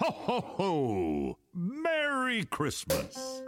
Ho, 0.00 0.14
ho, 0.26 0.40
ho! 0.56 1.36
Merry 1.52 2.46
Christmas! 2.46 3.42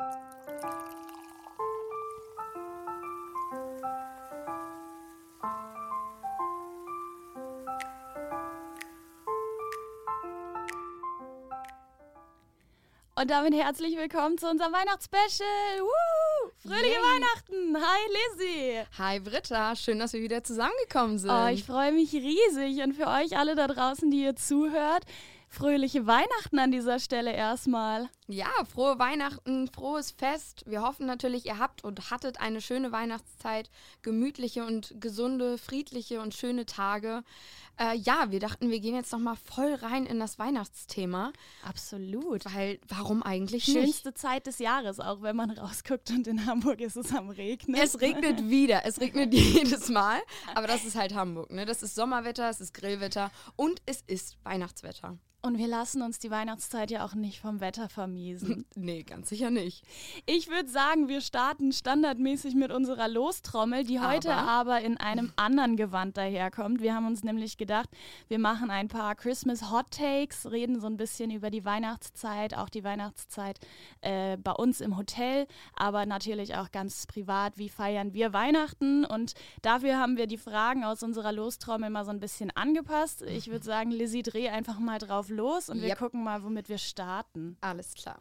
Und 13.14 13.30
damit 13.30 13.54
herzlich 13.54 13.96
willkommen 13.96 14.36
zu 14.36 14.50
unserem 14.50 14.74
Weihnachtsspecial. 14.74 15.46
Woo! 15.80 16.50
Fröhliche 16.58 16.88
Yay. 16.88 16.98
Weihnachten. 16.98 17.76
Hi 17.78 18.36
Lizzie. 18.36 18.82
Hi 18.98 19.20
Britta, 19.20 19.74
schön, 19.74 19.98
dass 19.98 20.12
wir 20.12 20.20
wieder 20.20 20.44
zusammengekommen 20.44 21.18
sind. 21.18 21.30
Oh, 21.30 21.46
ich 21.46 21.64
freue 21.64 21.92
mich 21.92 22.12
riesig. 22.12 22.82
Und 22.84 22.92
für 22.92 23.06
euch 23.06 23.38
alle 23.38 23.54
da 23.54 23.68
draußen, 23.68 24.10
die 24.10 24.24
ihr 24.24 24.36
zuhört, 24.36 25.06
fröhliche 25.52 26.06
Weihnachten 26.06 26.58
an 26.58 26.72
dieser 26.72 26.98
Stelle 26.98 27.32
erstmal. 27.32 28.08
Ja, 28.32 28.50
frohe 28.70 28.98
Weihnachten, 28.98 29.68
frohes 29.68 30.10
Fest. 30.10 30.64
Wir 30.66 30.82
hoffen 30.82 31.06
natürlich, 31.06 31.46
ihr 31.46 31.58
habt 31.58 31.84
und 31.84 32.10
hattet 32.10 32.40
eine 32.40 32.60
schöne 32.60 32.92
Weihnachtszeit, 32.92 33.70
gemütliche 34.02 34.64
und 34.64 34.94
gesunde, 35.00 35.58
friedliche 35.58 36.20
und 36.20 36.34
schöne 36.34 36.66
Tage. 36.66 37.22
Äh, 37.78 37.96
ja, 37.96 38.30
wir 38.30 38.40
dachten, 38.40 38.70
wir 38.70 38.80
gehen 38.80 38.94
jetzt 38.94 39.12
noch 39.12 39.18
mal 39.18 39.36
voll 39.36 39.74
rein 39.74 40.06
in 40.06 40.20
das 40.20 40.38
Weihnachtsthema, 40.38 41.32
Absolut. 41.62 42.44
weil 42.44 42.78
warum 42.86 43.22
eigentlich 43.22 43.66
nicht? 43.66 43.78
Schönste 43.78 44.14
Zeit 44.14 44.46
des 44.46 44.58
Jahres, 44.58 45.00
auch 45.00 45.22
wenn 45.22 45.36
man 45.36 45.50
rausguckt 45.50 46.10
und 46.10 46.26
in 46.26 46.46
Hamburg 46.46 46.80
ist 46.80 46.96
es 46.96 47.14
am 47.14 47.30
Regnen. 47.30 47.80
Es 47.80 48.00
regnet 48.00 48.48
wieder, 48.50 48.84
es 48.84 49.00
regnet 49.00 49.32
jedes 49.34 49.88
Mal, 49.88 50.20
aber 50.54 50.66
das 50.66 50.84
ist 50.84 50.96
halt 50.96 51.14
Hamburg, 51.14 51.50
ne? 51.50 51.64
Das 51.64 51.82
ist 51.82 51.94
Sommerwetter, 51.94 52.48
es 52.50 52.60
ist 52.60 52.74
Grillwetter 52.74 53.30
und 53.56 53.80
es 53.86 54.02
ist 54.02 54.36
Weihnachtswetter. 54.44 55.18
Und 55.44 55.58
wir 55.58 55.66
lassen 55.66 56.02
uns 56.02 56.20
die 56.20 56.30
Weihnachtszeit 56.30 56.92
ja 56.92 57.04
auch 57.04 57.14
nicht 57.14 57.40
vom 57.40 57.60
Wetter 57.60 57.88
vermiesen. 58.22 58.64
Nee, 58.74 59.02
ganz 59.02 59.28
sicher 59.28 59.50
nicht. 59.50 59.84
Ich 60.26 60.48
würde 60.48 60.68
sagen, 60.68 61.08
wir 61.08 61.20
starten 61.20 61.72
standardmäßig 61.72 62.54
mit 62.54 62.72
unserer 62.72 63.06
Lostrommel, 63.08 63.84
die 63.84 64.00
heute 64.00 64.32
Aber? 64.34 64.50
aber 64.50 64.80
in 64.80 64.96
einem 64.96 65.32
anderen 65.36 65.76
Gewand 65.76 66.16
daherkommt. 66.16 66.80
Wir 66.80 66.94
haben 66.94 67.06
uns 67.06 67.22
nämlich 67.22 67.58
gedacht, 67.58 67.88
wir 68.28 68.38
machen 68.38 68.70
ein 68.70 68.88
paar 68.88 69.14
Christmas 69.14 69.70
Hot 69.70 69.90
Takes, 69.90 70.50
reden 70.50 70.80
so 70.80 70.86
ein 70.86 70.96
bisschen 70.96 71.30
über 71.30 71.50
die 71.50 71.64
Weihnachtszeit, 71.64 72.56
auch 72.56 72.68
die 72.68 72.82
Weihnachtszeit 72.82 73.58
äh, 74.00 74.36
bei 74.36 74.52
uns 74.52 74.80
im 74.80 74.96
Hotel, 74.96 75.46
aber 75.76 76.06
natürlich 76.06 76.56
auch 76.56 76.70
ganz 76.72 77.06
privat, 77.06 77.58
wie 77.58 77.68
feiern 77.68 78.14
wir 78.14 78.32
Weihnachten. 78.32 79.04
Und 79.04 79.34
dafür 79.62 79.98
haben 79.98 80.16
wir 80.16 80.26
die 80.26 80.38
Fragen 80.38 80.82
aus 80.84 81.02
unserer 81.02 81.32
Lostrommel 81.32 81.90
mal 81.90 82.04
so 82.04 82.10
ein 82.10 82.20
bisschen 82.20 82.50
angepasst. 82.50 83.22
Ich 83.22 83.48
würde 83.50 83.64
sagen, 83.64 83.90
Lizzie, 83.90 84.22
dreh 84.22 84.48
einfach 84.48 84.78
mal 84.78 84.98
drauf 84.98 85.28
los 85.28 85.68
und 85.68 85.80
wir 85.80 85.90
Yep. 85.90 85.98
gucken 85.98 86.24
mal, 86.24 86.42
womit 86.42 86.68
wir 86.68 86.78
starten. 86.78 87.56
Alles 87.60 87.94
klar. 87.94 88.11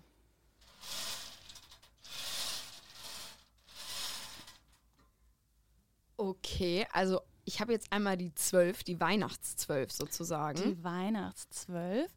Okay, 6.22 6.86
also 6.92 7.22
ich 7.46 7.62
habe 7.62 7.72
jetzt 7.72 7.92
einmal 7.92 8.16
die 8.16 8.32
zwölf, 8.36 8.84
die 8.84 9.00
Weihnachtszwölf 9.00 9.92
sozusagen. 9.92 10.62
Die 10.62 10.84
Weihnachtszwölf. 10.84 12.12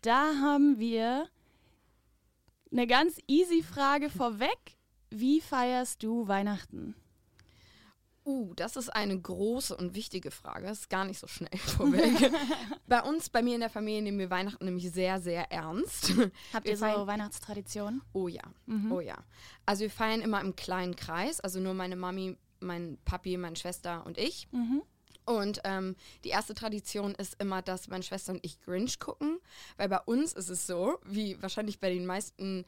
Da 0.00 0.32
haben 0.40 0.78
wir 0.78 1.28
eine 2.72 2.86
ganz 2.86 3.18
easy 3.26 3.62
Frage 3.62 4.08
vorweg. 4.08 4.78
Wie 5.10 5.42
feierst 5.42 6.02
du 6.02 6.26
Weihnachten? 6.26 6.94
Uh, 8.24 8.54
das 8.54 8.76
ist 8.76 8.88
eine 8.88 9.20
große 9.20 9.76
und 9.76 9.94
wichtige 9.94 10.30
Frage. 10.30 10.66
Das 10.66 10.78
ist 10.80 10.88
gar 10.88 11.04
nicht 11.04 11.18
so 11.20 11.26
schnell 11.26 11.58
vorweg. 11.58 12.32
bei 12.88 13.02
uns, 13.02 13.28
bei 13.28 13.42
mir 13.42 13.56
in 13.56 13.60
der 13.60 13.68
Familie, 13.68 14.00
nehmen 14.00 14.18
wir 14.18 14.30
Weihnachten 14.30 14.64
nämlich 14.64 14.90
sehr, 14.90 15.20
sehr 15.20 15.52
ernst. 15.52 16.14
Habt 16.54 16.64
Wir 16.64 16.72
ihr 16.72 16.78
so 16.78 16.86
feiern- 16.86 17.06
Weihnachtstraditionen? 17.06 18.00
Oh 18.14 18.28
ja, 18.28 18.40
oh 18.90 19.00
ja. 19.00 19.18
Also 19.66 19.82
wir 19.82 19.90
feiern 19.90 20.22
immer 20.22 20.40
im 20.40 20.56
kleinen 20.56 20.96
Kreis, 20.96 21.40
also 21.40 21.60
nur 21.60 21.74
meine 21.74 21.96
Mami, 21.96 22.38
mein 22.60 22.98
Papi, 23.04 23.36
meine 23.36 23.56
Schwester 23.56 24.04
und 24.06 24.18
ich. 24.18 24.48
Und 25.26 25.60
ähm, 25.64 25.96
die 26.24 26.28
erste 26.28 26.54
Tradition 26.54 27.14
ist 27.14 27.40
immer, 27.40 27.62
dass 27.62 27.88
meine 27.88 28.02
Schwester 28.02 28.32
und 28.32 28.44
ich 28.44 28.60
Grinch 28.60 28.98
gucken, 28.98 29.38
weil 29.76 29.88
bei 29.88 30.00
uns 30.00 30.32
ist 30.34 30.50
es 30.50 30.66
so, 30.66 30.98
wie 31.04 31.40
wahrscheinlich 31.40 31.80
bei 31.80 31.90
den 31.90 32.04
meisten 32.04 32.64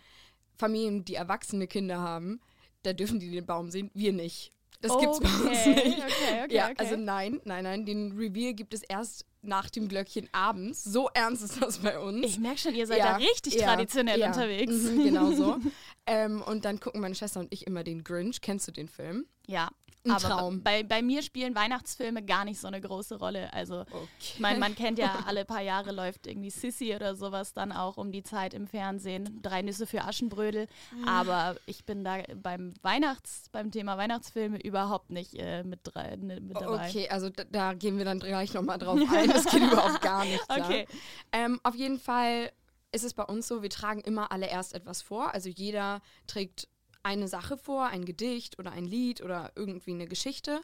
Familien, 0.56 1.04
die 1.04 1.14
erwachsene 1.14 1.66
Kinder 1.66 2.00
haben, 2.00 2.40
da 2.82 2.92
dürfen 2.92 3.20
die 3.20 3.30
den 3.30 3.44
Baum 3.44 3.70
sehen, 3.70 3.90
wir 3.94 4.12
nicht. 4.12 4.52
Das 4.80 4.96
gibt's 4.98 5.20
bei 5.20 5.28
uns 5.28 5.46
Okay, 5.46 5.74
nicht. 5.74 5.98
okay, 5.98 6.44
okay, 6.44 6.54
ja, 6.54 6.64
okay. 6.66 6.74
also 6.78 6.96
nein, 6.96 7.40
nein, 7.44 7.64
nein, 7.64 7.84
den 7.84 8.12
Reveal 8.12 8.54
gibt 8.54 8.74
es 8.74 8.82
erst 8.82 9.24
nach 9.42 9.70
dem 9.70 9.88
Glöckchen 9.88 10.28
abends. 10.32 10.84
So 10.84 11.08
ernst 11.14 11.42
ist 11.42 11.62
das 11.62 11.78
bei 11.78 11.98
uns. 11.98 12.24
Ich 12.26 12.38
merke 12.38 12.58
schon, 12.58 12.74
ihr 12.74 12.86
seid 12.86 13.00
da 13.00 13.16
richtig 13.16 13.56
traditionell 13.56 14.20
ja, 14.20 14.28
unterwegs. 14.28 14.72
Mhm, 14.72 15.04
genau 15.04 15.32
so. 15.32 15.56
ähm, 16.06 16.42
und 16.42 16.64
dann 16.64 16.80
gucken 16.80 17.00
meine 17.00 17.14
Schwester 17.14 17.40
und 17.40 17.52
ich 17.52 17.66
immer 17.66 17.84
den 17.84 18.04
Grinch. 18.04 18.40
Kennst 18.40 18.68
du 18.68 18.72
den 18.72 18.88
Film? 18.88 19.26
Ja. 19.46 19.70
Ein 20.06 20.12
aber 20.12 20.28
Traum. 20.28 20.62
Bei, 20.62 20.82
bei 20.82 21.02
mir 21.02 21.22
spielen 21.22 21.54
Weihnachtsfilme 21.54 22.24
gar 22.24 22.44
nicht 22.44 22.60
so 22.60 22.68
eine 22.68 22.80
große 22.80 23.18
Rolle. 23.18 23.52
Also, 23.52 23.84
ich 24.20 24.38
meine, 24.38 24.58
man 24.58 24.74
kennt 24.74 24.98
ja, 24.98 25.18
alle 25.26 25.44
paar 25.44 25.62
Jahre 25.62 25.92
läuft 25.92 26.26
irgendwie 26.26 26.50
Sissy 26.50 26.94
oder 26.94 27.16
sowas 27.16 27.52
dann 27.52 27.72
auch 27.72 27.96
um 27.96 28.12
die 28.12 28.22
Zeit 28.22 28.54
im 28.54 28.66
Fernsehen. 28.66 29.40
Drei 29.42 29.62
Nüsse 29.62 29.86
für 29.86 30.04
Aschenbrödel. 30.04 30.68
Aber 31.06 31.56
ich 31.66 31.84
bin 31.84 32.04
da 32.04 32.18
beim 32.40 32.74
Weihnachts, 32.82 33.48
beim 33.50 33.70
Thema 33.70 33.98
Weihnachtsfilme 33.98 34.58
überhaupt 34.62 35.10
nicht 35.10 35.34
äh, 35.34 35.64
mit, 35.64 35.80
drei, 35.82 36.16
ne, 36.16 36.40
mit 36.40 36.56
dabei. 36.56 36.88
Okay, 36.88 37.08
also 37.08 37.28
da, 37.28 37.44
da 37.50 37.74
gehen 37.74 37.98
wir 37.98 38.04
dann 38.04 38.20
gleich 38.20 38.54
nochmal 38.54 38.78
drauf 38.78 39.00
ein. 39.12 39.28
Das 39.28 39.44
geht 39.46 39.62
überhaupt 39.72 40.02
gar 40.02 40.24
nicht. 40.24 40.46
Klar. 40.48 40.66
Okay. 40.68 40.86
Ähm, 41.32 41.60
auf 41.64 41.74
jeden 41.74 41.98
Fall 41.98 42.52
ist 42.96 43.04
es 43.04 43.14
bei 43.14 43.22
uns 43.22 43.46
so, 43.46 43.62
wir 43.62 43.70
tragen 43.70 44.00
immer 44.00 44.32
alle 44.32 44.48
erst 44.48 44.74
etwas 44.74 45.02
vor. 45.02 45.32
Also 45.32 45.48
jeder 45.48 46.00
trägt 46.26 46.68
eine 47.02 47.28
Sache 47.28 47.56
vor, 47.56 47.86
ein 47.86 48.04
Gedicht 48.04 48.58
oder 48.58 48.72
ein 48.72 48.86
Lied 48.86 49.22
oder 49.22 49.52
irgendwie 49.54 49.92
eine 49.92 50.06
Geschichte. 50.06 50.60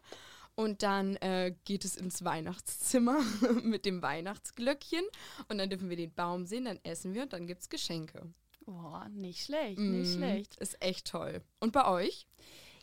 Und 0.54 0.82
dann 0.82 1.16
äh, 1.16 1.54
geht 1.64 1.84
es 1.84 1.96
ins 1.96 2.24
Weihnachtszimmer 2.24 3.20
mit 3.62 3.84
dem 3.86 4.02
Weihnachtsglöckchen. 4.02 5.04
Und 5.48 5.58
dann 5.58 5.70
dürfen 5.70 5.88
wir 5.88 5.96
den 5.96 6.12
Baum 6.12 6.44
sehen, 6.46 6.64
dann 6.64 6.80
essen 6.82 7.14
wir 7.14 7.22
und 7.22 7.32
dann 7.32 7.46
gibt 7.46 7.62
es 7.62 7.68
Geschenke. 7.68 8.32
Boah, 8.64 9.08
nicht 9.10 9.44
schlecht, 9.44 9.78
nicht 9.78 10.10
Mm, 10.10 10.18
schlecht. 10.18 10.56
Ist 10.56 10.82
echt 10.82 11.06
toll. 11.08 11.42
Und 11.60 11.72
bei 11.72 11.86
euch? 11.86 12.26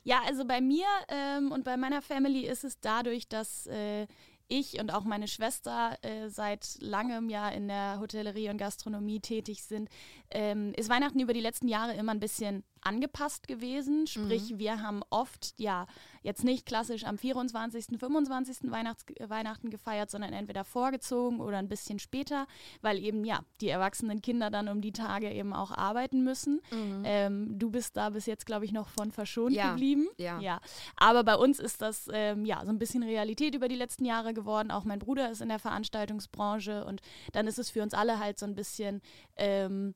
Ja, 0.03 0.21
also 0.25 0.45
bei 0.45 0.61
mir 0.61 0.85
ähm, 1.09 1.51
und 1.51 1.63
bei 1.63 1.77
meiner 1.77 2.01
Family 2.01 2.45
ist 2.47 2.63
es 2.63 2.79
dadurch, 2.79 3.27
dass 3.27 3.67
äh, 3.67 4.07
ich 4.49 4.79
und 4.79 4.93
auch 4.93 5.03
meine 5.05 5.27
Schwester 5.27 5.97
äh, 6.01 6.29
seit 6.29 6.77
langem 6.79 7.29
ja 7.29 7.47
in 7.49 7.67
der 7.67 7.99
Hotellerie 7.99 8.49
und 8.49 8.57
Gastronomie 8.57 9.21
tätig 9.21 9.63
sind, 9.63 9.89
ähm, 10.31 10.73
ist 10.75 10.89
Weihnachten 10.89 11.19
über 11.19 11.33
die 11.33 11.39
letzten 11.39 11.67
Jahre 11.67 11.93
immer 11.93 12.11
ein 12.11 12.19
bisschen 12.19 12.63
angepasst 12.81 13.47
gewesen. 13.47 14.07
Sprich, 14.07 14.57
wir 14.57 14.81
haben 14.81 15.01
oft, 15.09 15.53
ja, 15.57 15.85
jetzt 16.23 16.43
nicht 16.43 16.65
klassisch 16.65 17.05
am 17.05 17.17
24., 17.17 17.99
25. 17.99 18.71
Weihnachts 18.71 19.05
Weihnachten 19.19 19.69
gefeiert, 19.69 20.09
sondern 20.11 20.33
entweder 20.33 20.63
vorgezogen 20.63 21.39
oder 21.39 21.57
ein 21.57 21.69
bisschen 21.69 21.99
später, 21.99 22.47
weil 22.81 22.99
eben, 22.99 23.23
ja, 23.25 23.41
die 23.61 23.69
erwachsenen 23.69 24.21
Kinder 24.21 24.49
dann 24.49 24.67
um 24.67 24.81
die 24.81 24.91
Tage 24.91 25.31
eben 25.31 25.53
auch 25.53 25.71
arbeiten 25.71 26.23
müssen. 26.23 26.61
Ähm, 27.03 27.57
du 27.57 27.69
bist 27.71 27.97
da 27.97 28.09
bis 28.09 28.25
jetzt, 28.25 28.45
glaube 28.45 28.65
ich, 28.65 28.71
noch 28.71 28.87
von 28.89 29.11
verschont 29.11 29.53
Ja, 29.55 29.69
geblieben. 29.71 30.07
ja. 30.17 30.39
ja. 30.39 30.59
Aber 30.97 31.23
bei 31.23 31.35
uns 31.35 31.59
ist 31.59 31.81
das, 31.81 32.07
ähm, 32.11 32.45
ja, 32.45 32.61
so 32.63 32.69
ein 32.71 32.79
bisschen 32.79 33.03
Realität 33.03 33.55
über 33.55 33.67
die 33.67 33.75
letzten 33.75 34.05
Jahre 34.05 34.33
geworden. 34.33 34.71
Auch 34.71 34.83
mein 34.83 34.99
Bruder 34.99 35.29
ist 35.31 35.41
in 35.41 35.49
der 35.49 35.59
Veranstaltungsbranche 35.59 36.85
und 36.85 37.01
dann 37.33 37.47
ist 37.47 37.59
es 37.59 37.69
für 37.69 37.83
uns 37.83 37.93
alle 37.93 38.19
halt 38.19 38.39
so 38.39 38.45
ein 38.45 38.55
bisschen, 38.55 39.01
ähm, 39.37 39.93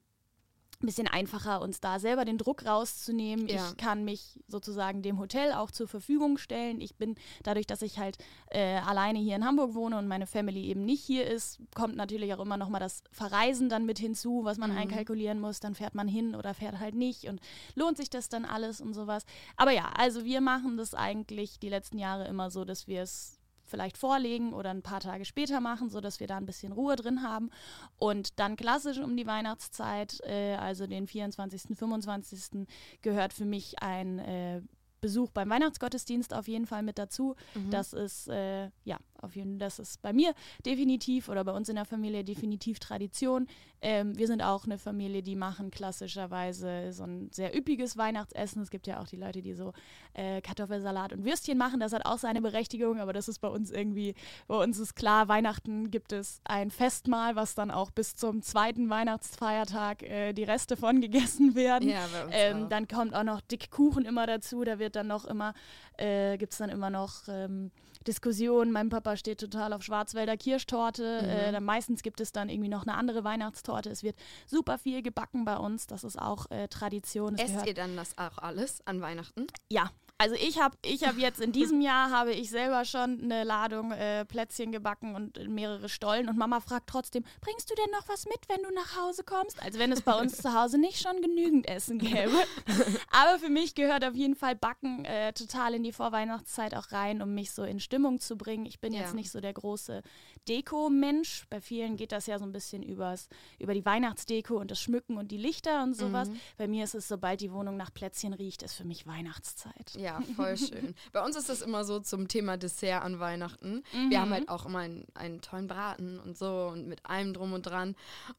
bisschen 0.85 1.07
einfacher, 1.07 1.61
uns 1.61 1.79
da 1.79 1.99
selber 1.99 2.25
den 2.25 2.37
Druck 2.37 2.65
rauszunehmen. 2.65 3.47
Ja. 3.47 3.55
Ich 3.69 3.77
kann 3.77 4.05
mich 4.05 4.39
sozusagen 4.47 5.01
dem 5.01 5.19
Hotel 5.19 5.53
auch 5.53 5.71
zur 5.71 5.87
Verfügung 5.87 6.37
stellen. 6.37 6.81
Ich 6.81 6.95
bin 6.95 7.15
dadurch, 7.43 7.67
dass 7.67 7.81
ich 7.81 7.99
halt 7.99 8.17
äh, 8.49 8.77
alleine 8.77 9.19
hier 9.19 9.35
in 9.35 9.45
Hamburg 9.45 9.73
wohne 9.73 9.97
und 9.97 10.07
meine 10.07 10.27
Family 10.27 10.65
eben 10.65 10.85
nicht 10.85 11.03
hier 11.03 11.27
ist, 11.27 11.59
kommt 11.75 11.95
natürlich 11.95 12.33
auch 12.33 12.39
immer 12.39 12.57
noch 12.57 12.69
mal 12.69 12.79
das 12.79 13.03
Verreisen 13.11 13.69
dann 13.69 13.85
mit 13.85 13.99
hinzu, 13.99 14.41
was 14.43 14.57
man 14.57 14.71
einkalkulieren 14.71 15.39
muss. 15.39 15.59
Dann 15.59 15.75
fährt 15.75 15.95
man 15.95 16.07
hin 16.07 16.35
oder 16.35 16.53
fährt 16.53 16.79
halt 16.79 16.95
nicht 16.95 17.25
und 17.25 17.39
lohnt 17.75 17.97
sich 17.97 18.09
das 18.09 18.29
dann 18.29 18.45
alles 18.45 18.81
und 18.81 18.93
sowas. 18.93 19.25
Aber 19.57 19.71
ja, 19.71 19.91
also 19.97 20.25
wir 20.25 20.41
machen 20.41 20.77
das 20.77 20.93
eigentlich 20.93 21.59
die 21.59 21.69
letzten 21.69 21.97
Jahre 21.97 22.27
immer 22.27 22.49
so, 22.51 22.65
dass 22.65 22.87
wir 22.87 23.03
es 23.03 23.39
vielleicht 23.65 23.97
vorlegen 23.97 24.53
oder 24.53 24.69
ein 24.69 24.81
paar 24.81 24.99
Tage 24.99 25.25
später 25.25 25.59
machen, 25.59 25.89
sodass 25.89 26.19
wir 26.19 26.27
da 26.27 26.37
ein 26.37 26.45
bisschen 26.45 26.73
Ruhe 26.73 26.95
drin 26.95 27.23
haben. 27.23 27.49
Und 27.97 28.39
dann 28.39 28.55
klassisch 28.55 28.99
um 28.99 29.15
die 29.17 29.27
Weihnachtszeit, 29.27 30.19
äh, 30.25 30.55
also 30.55 30.87
den 30.87 31.07
24., 31.07 31.77
25. 31.77 32.67
gehört 33.01 33.33
für 33.33 33.45
mich 33.45 33.81
ein 33.81 34.19
äh, 34.19 34.61
Besuch 35.01 35.31
beim 35.31 35.49
Weihnachtsgottesdienst 35.49 36.33
auf 36.33 36.47
jeden 36.47 36.65
Fall 36.65 36.81
mit 36.81 36.97
dazu. 36.97 37.35
Das 37.71 37.91
ist 37.93 38.29
äh, 38.29 38.69
ja 38.85 38.97
auf 39.23 39.35
jeden 39.35 39.59
das 39.59 39.79
ist 39.79 40.01
bei 40.01 40.13
mir 40.13 40.33
definitiv 40.65 41.29
oder 41.29 41.43
bei 41.43 41.51
uns 41.51 41.69
in 41.69 41.75
der 41.75 41.85
Familie 41.85 42.23
definitiv 42.23 42.79
Tradition. 42.79 43.47
Ähm, 43.81 44.17
wir 44.17 44.27
sind 44.27 44.41
auch 44.41 44.65
eine 44.65 44.77
Familie, 44.77 45.21
die 45.21 45.35
machen 45.35 45.69
klassischerweise 45.69 46.93
so 46.93 47.03
ein 47.03 47.29
sehr 47.31 47.57
üppiges 47.57 47.97
Weihnachtsessen. 47.97 48.61
Es 48.61 48.69
gibt 48.69 48.87
ja 48.87 49.01
auch 49.01 49.07
die 49.07 49.17
Leute, 49.17 49.41
die 49.41 49.53
so 49.53 49.73
äh, 50.13 50.41
Kartoffelsalat 50.41 51.11
und 51.11 51.25
Würstchen 51.25 51.57
machen. 51.57 51.79
Das 51.81 51.91
hat 51.91 52.05
auch 52.05 52.17
seine 52.17 52.41
Berechtigung, 52.41 52.99
aber 52.99 53.11
das 53.11 53.27
ist 53.27 53.39
bei 53.39 53.49
uns 53.49 53.71
irgendwie, 53.71 54.15
bei 54.47 54.55
uns 54.55 54.79
ist 54.79 54.95
klar, 54.95 55.27
Weihnachten 55.27 55.91
gibt 55.91 56.13
es 56.13 56.39
ein 56.45 56.71
Festmahl, 56.71 57.35
was 57.35 57.55
dann 57.55 57.71
auch 57.71 57.91
bis 57.91 58.15
zum 58.15 58.41
zweiten 58.41 58.89
Weihnachtsfeiertag 58.89 60.03
äh, 60.03 60.33
die 60.33 60.43
Reste 60.43 60.77
von 60.77 61.01
gegessen 61.01 61.55
werden. 61.55 61.89
Ja, 61.89 62.05
ähm, 62.31 62.69
dann 62.69 62.87
kommt 62.87 63.13
auch 63.13 63.23
noch 63.23 63.41
dick 63.41 63.69
Kuchen 63.69 64.05
immer 64.05 64.27
dazu. 64.27 64.63
Da 64.63 64.79
wird 64.79 64.95
dann 64.95 65.07
noch 65.07 65.25
immer, 65.25 65.53
äh, 65.97 66.37
gibt 66.37 66.53
es 66.53 66.59
dann 66.59 66.69
immer 66.69 66.89
noch 66.89 67.27
ähm, 67.27 67.71
Diskussionen. 68.03 68.71
Mein 68.71 68.89
Papa 68.89 69.17
steht 69.17 69.39
total 69.39 69.73
auf 69.73 69.83
Schwarzwälder 69.83 70.37
Kirschtorte. 70.37 71.21
Mhm. 71.23 71.29
Äh, 71.29 71.51
dann 71.51 71.63
meistens 71.63 72.03
gibt 72.03 72.19
es 72.21 72.31
dann 72.31 72.49
irgendwie 72.49 72.69
noch 72.69 72.85
eine 72.85 72.95
andere 72.95 73.23
Weihnachtstorte. 73.23 73.89
Es 73.89 74.03
wird 74.03 74.15
super 74.45 74.77
viel 74.77 75.01
gebacken 75.01 75.45
bei 75.45 75.57
uns. 75.57 75.87
Das 75.87 76.03
ist 76.03 76.19
auch 76.19 76.49
äh, 76.51 76.67
Tradition. 76.67 77.37
Esst 77.37 77.65
ihr 77.65 77.73
dann 77.73 77.95
das 77.95 78.17
auch 78.17 78.37
alles 78.37 78.85
an 78.85 79.01
Weihnachten? 79.01 79.47
Ja, 79.69 79.89
also 80.17 80.35
ich 80.35 80.59
habe 80.59 80.77
ich 80.85 81.03
hab 81.03 81.17
jetzt 81.17 81.41
in 81.41 81.51
diesem 81.51 81.81
Jahr 81.81 82.11
habe 82.11 82.31
ich 82.31 82.49
selber 82.49 82.85
schon 82.85 83.21
eine 83.23 83.43
Ladung 83.43 83.91
äh, 83.91 84.25
Plätzchen 84.25 84.71
gebacken 84.71 85.15
und 85.15 85.49
mehrere 85.49 85.89
Stollen 85.89 86.29
und 86.29 86.37
Mama 86.37 86.59
fragt 86.59 86.87
trotzdem, 86.87 87.23
bringst 87.41 87.69
du 87.69 87.75
denn 87.75 87.91
noch 87.91 88.07
was 88.07 88.25
mit, 88.25 88.39
wenn 88.47 88.61
du 88.63 88.73
nach 88.73 88.95
Hause 88.97 89.23
kommst? 89.23 89.61
Als 89.61 89.77
wenn 89.79 89.91
es 89.91 90.01
bei 90.01 90.13
uns 90.13 90.37
zu 90.41 90.53
Hause 90.53 90.77
nicht 90.77 91.01
schon 91.01 91.21
genügend 91.21 91.67
Essen 91.67 91.99
gäbe. 91.99 92.31
Aber 93.11 93.39
für 93.39 93.49
mich 93.49 93.75
gehört 93.75 94.05
auf 94.05 94.15
jeden 94.15 94.35
Fall 94.35 94.55
Backen 94.55 95.05
äh, 95.05 95.33
total 95.33 95.73
in 95.73 95.83
die 95.83 95.91
Vorweihnachtszeit 95.91 96.75
auch 96.75 96.91
rein, 96.91 97.21
um 97.21 97.33
mich 97.33 97.51
so 97.51 97.63
in 97.63 97.79
Stimmung 97.79 98.19
zu 98.19 98.37
bringen. 98.37 98.65
Ich 98.65 98.79
bin 98.79 98.93
ja. 98.93 99.01
jetzt 99.01 99.15
nicht 99.15 99.31
so 99.31 99.41
der 99.41 99.53
große 99.53 100.01
Deko-Mensch. 100.47 101.45
Bei 101.49 101.59
vielen 101.59 101.97
geht 101.97 102.11
das 102.11 102.27
ja 102.27 102.39
so 102.39 102.45
ein 102.45 102.51
bisschen 102.51 102.83
übers, 102.83 103.29
über 103.59 103.73
die 103.73 103.85
Weihnachtsdeko 103.85 104.55
und 104.57 104.71
das 104.71 104.79
Schmücken 104.79 105.17
und 105.17 105.31
die 105.31 105.37
Lichter 105.37 105.83
und 105.83 105.95
sowas. 105.95 106.29
Mhm. 106.29 106.39
Bei 106.57 106.67
mir 106.67 106.83
ist 106.83 106.95
es, 106.95 107.07
sobald 107.07 107.41
die 107.41 107.51
Wohnung 107.51 107.77
nach 107.77 107.93
Plätzchen 107.93 108.33
riecht, 108.33 108.63
ist 108.63 108.75
für 108.75 108.85
mich 108.85 109.07
Weihnachtszeit. 109.07 109.95
Ja, 109.95 110.02
voll 110.35 110.57
schön. 110.57 110.95
Bei 111.11 111.23
uns 111.23 111.35
ist 111.35 111.49
das 111.49 111.61
immer 111.61 111.83
so 111.85 111.99
zum 111.99 112.27
Thema 112.27 112.57
Dessert 112.57 113.03
an 113.03 113.19
Weihnachten. 113.19 113.83
Mhm. 113.93 114.09
Wir 114.09 114.21
haben 114.21 114.29
mhm. 114.29 114.33
halt 114.33 114.49
auch 114.49 114.65
immer 114.65 114.79
einen, 114.79 115.05
einen, 115.13 115.41
tollen 115.41 115.67
Braten 115.67 116.19
und 116.19 116.37
so 116.37 116.69
und 116.71 116.87
mit 116.87 117.05
allem 117.05 117.33
drum 117.33 117.53
und 117.53 117.63
dran. 117.65 117.95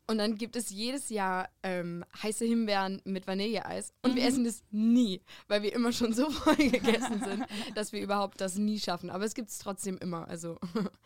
Und 0.07 0.19
dann 0.19 0.37
gibt 0.37 0.57
es 0.57 0.71
jedes 0.71 1.09
Jahr 1.09 1.49
ähm, 1.63 2.05
heiße 2.23 2.45
Himbeeren 2.45 3.01
mit 3.05 3.27
Vanilleeis. 3.27 3.93
Und 4.03 4.13
mhm. 4.13 4.17
wir 4.17 4.25
essen 4.27 4.45
das 4.45 4.63
nie, 4.71 5.21
weil 5.49 5.63
wir 5.63 5.73
immer 5.73 5.93
schon 5.93 6.13
so 6.13 6.31
voll 6.31 6.57
gegessen 6.57 7.23
sind, 7.25 7.45
dass 7.75 7.93
wir 7.93 8.01
überhaupt 8.01 8.41
das 8.41 8.57
nie 8.57 8.79
schaffen. 8.79 9.11
Aber 9.11 9.25
es 9.25 9.35
gibt 9.35 9.51
es 9.51 9.59
trotzdem 9.59 9.99
immer. 9.99 10.29
Also 10.29 10.59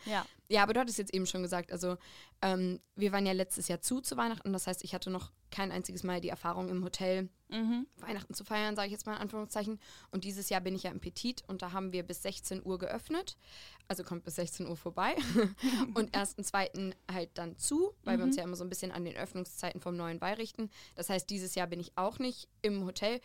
ja. 0.06 0.24
Ja, 0.50 0.62
aber 0.62 0.72
du 0.72 0.80
hattest 0.80 0.98
jetzt 0.98 1.12
eben 1.12 1.26
schon 1.26 1.42
gesagt, 1.42 1.72
also 1.72 1.98
ähm, 2.40 2.80
wir 2.96 3.12
waren 3.12 3.26
ja 3.26 3.32
letztes 3.32 3.68
Jahr 3.68 3.82
zu 3.82 4.00
zu 4.00 4.16
Weihnachten. 4.16 4.52
Das 4.52 4.66
heißt, 4.66 4.82
ich 4.82 4.94
hatte 4.94 5.10
noch 5.10 5.30
kein 5.50 5.72
einziges 5.72 6.02
Mal 6.02 6.20
die 6.20 6.28
Erfahrung 6.28 6.68
im 6.68 6.84
Hotel 6.84 7.28
mhm. 7.48 7.86
Weihnachten 7.96 8.34
zu 8.34 8.44
feiern, 8.44 8.76
sage 8.76 8.86
ich 8.86 8.92
jetzt 8.92 9.06
mal 9.06 9.14
in 9.14 9.22
Anführungszeichen. 9.22 9.78
Und 10.10 10.24
dieses 10.24 10.48
Jahr 10.48 10.60
bin 10.60 10.74
ich 10.74 10.84
ja 10.84 10.90
im 10.90 11.00
Petit 11.00 11.42
und 11.46 11.62
da 11.62 11.72
haben 11.72 11.92
wir 11.92 12.02
bis 12.02 12.22
16 12.22 12.64
Uhr 12.64 12.78
geöffnet. 12.78 13.36
Also 13.88 14.04
kommt 14.04 14.24
bis 14.24 14.36
16 14.36 14.66
Uhr 14.66 14.76
vorbei. 14.76 15.14
und 15.94 16.14
ersten, 16.14 16.44
zweiten 16.44 16.94
halt 17.10 17.30
dann 17.34 17.56
zu, 17.56 17.92
weil 18.04 18.16
mhm. 18.16 18.20
wir 18.20 18.24
uns 18.26 18.36
mhm. 18.36 18.38
ja 18.38 18.44
immer 18.44 18.56
so 18.56 18.64
ein 18.64 18.70
bisschen 18.70 18.92
an 18.92 19.04
den 19.04 19.16
Öffnungszeiten 19.16 19.80
vom 19.80 19.96
neuen 19.96 20.18
Ball 20.18 20.34
richten. 20.34 20.70
Das 20.94 21.08
heißt, 21.08 21.28
dieses 21.30 21.54
Jahr 21.54 21.66
bin 21.66 21.80
ich 21.80 21.96
auch 21.96 22.18
nicht 22.18 22.48
im 22.62 22.84
Hotel 22.84 23.20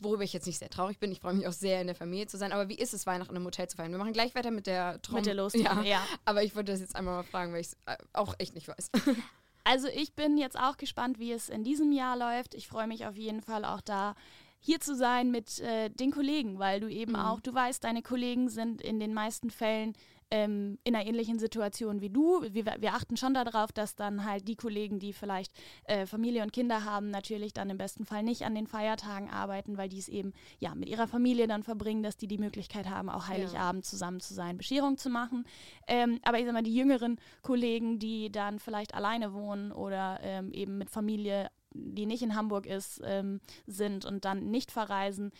worüber 0.00 0.24
ich 0.24 0.32
jetzt 0.32 0.46
nicht 0.46 0.58
sehr 0.58 0.70
traurig 0.70 0.98
bin. 0.98 1.12
Ich 1.12 1.20
freue 1.20 1.34
mich 1.34 1.46
auch 1.46 1.52
sehr, 1.52 1.80
in 1.80 1.86
der 1.86 1.96
Familie 1.96 2.26
zu 2.26 2.36
sein. 2.36 2.52
Aber 2.52 2.68
wie 2.68 2.74
ist 2.74 2.94
es, 2.94 3.06
Weihnachten 3.06 3.36
im 3.36 3.44
Hotel 3.44 3.68
zu 3.68 3.76
feiern? 3.76 3.92
Wir 3.92 3.98
machen 3.98 4.12
gleich 4.12 4.34
weiter 4.34 4.50
mit 4.50 4.66
der 4.66 5.00
Trommel. 5.02 5.20
Mit 5.20 5.26
der 5.26 5.34
Los 5.34 5.52
ja. 5.54 5.82
ja. 5.82 6.04
Aber 6.24 6.42
ich 6.42 6.56
wollte 6.56 6.72
das 6.72 6.80
jetzt 6.80 6.96
einmal 6.96 7.14
mal 7.14 7.22
fragen, 7.22 7.52
weil 7.52 7.60
ich 7.60 7.68
es 7.68 7.76
äh, 7.86 7.96
auch 8.12 8.34
echt 8.38 8.54
nicht 8.54 8.68
weiß. 8.68 8.90
Also 9.64 9.88
ich 9.88 10.14
bin 10.14 10.36
jetzt 10.36 10.58
auch 10.58 10.76
gespannt, 10.76 11.18
wie 11.18 11.32
es 11.32 11.48
in 11.48 11.64
diesem 11.64 11.90
Jahr 11.90 12.16
läuft. 12.16 12.54
Ich 12.54 12.68
freue 12.68 12.86
mich 12.86 13.06
auf 13.06 13.16
jeden 13.16 13.40
Fall 13.40 13.64
auch 13.64 13.80
da 13.80 14.14
hier 14.60 14.80
zu 14.80 14.94
sein 14.94 15.30
mit 15.30 15.58
äh, 15.60 15.90
den 15.90 16.10
Kollegen, 16.10 16.58
weil 16.58 16.80
du 16.80 16.88
eben 16.88 17.12
mhm. 17.12 17.18
auch, 17.18 17.40
du 17.40 17.52
weißt, 17.52 17.84
deine 17.84 18.02
Kollegen 18.02 18.48
sind 18.48 18.80
in 18.80 18.98
den 18.98 19.12
meisten 19.12 19.50
Fällen 19.50 19.94
ähm, 20.30 20.78
in 20.84 20.94
einer 20.94 21.06
ähnlichen 21.06 21.38
Situation 21.38 22.00
wie 22.00 22.10
du. 22.10 22.42
Wir, 22.42 22.64
wir, 22.64 22.94
achten 22.94 23.16
schon 23.16 23.34
darauf, 23.34 23.72
dass 23.72 23.96
dann 23.96 24.24
halt 24.24 24.48
die 24.48 24.56
Kollegen, 24.56 24.98
die 24.98 25.12
vielleicht 25.12 25.52
äh, 25.84 26.06
Familie 26.06 26.42
und 26.42 26.52
Kinder 26.52 26.84
haben, 26.84 27.10
natürlich 27.10 27.52
dann 27.52 27.70
im 27.70 27.78
besten 27.78 28.04
Fall 28.04 28.22
nicht 28.22 28.42
an 28.42 28.54
den 28.54 28.66
Feiertagen 28.66 29.30
arbeiten, 29.30 29.76
weil 29.76 29.88
die 29.88 29.98
es 29.98 30.08
eben 30.08 30.32
ja 30.58 30.74
mit 30.74 30.88
ihrer 30.88 31.08
Familie 31.08 31.46
dann 31.46 31.62
verbringen, 31.62 32.02
dass 32.02 32.16
die 32.16 32.28
die 32.28 32.38
Möglichkeit 32.38 32.88
haben, 32.88 33.08
auch 33.08 33.28
Heiligabend 33.28 33.84
ja. 33.84 33.90
zusammen 33.90 34.20
zu 34.20 34.34
sein, 34.34 34.58
Bescherung 34.58 34.96
zu 34.96 35.10
machen. 35.10 35.44
Ähm, 35.86 36.20
aber 36.22 36.38
ich 36.38 36.44
sag 36.44 36.54
mal, 36.54 36.62
die 36.62 36.74
jüngeren 36.74 37.18
Kollegen, 37.42 37.98
die 37.98 38.30
dann 38.30 38.58
vielleicht 38.58 38.94
alleine 38.94 39.32
wohnen 39.32 39.72
oder 39.72 40.18
ähm, 40.22 40.52
eben 40.52 40.78
mit 40.78 40.90
Familie 40.90 41.48
die 41.74 42.06
nicht 42.06 42.22
in 42.22 42.36
Hamburg 42.36 42.66
ist, 42.66 43.00
ähm, 43.04 43.40
sind 43.66 44.04
und 44.04 44.24
dann 44.24 44.50
nicht 44.50 44.70
verreisen, 44.70 45.32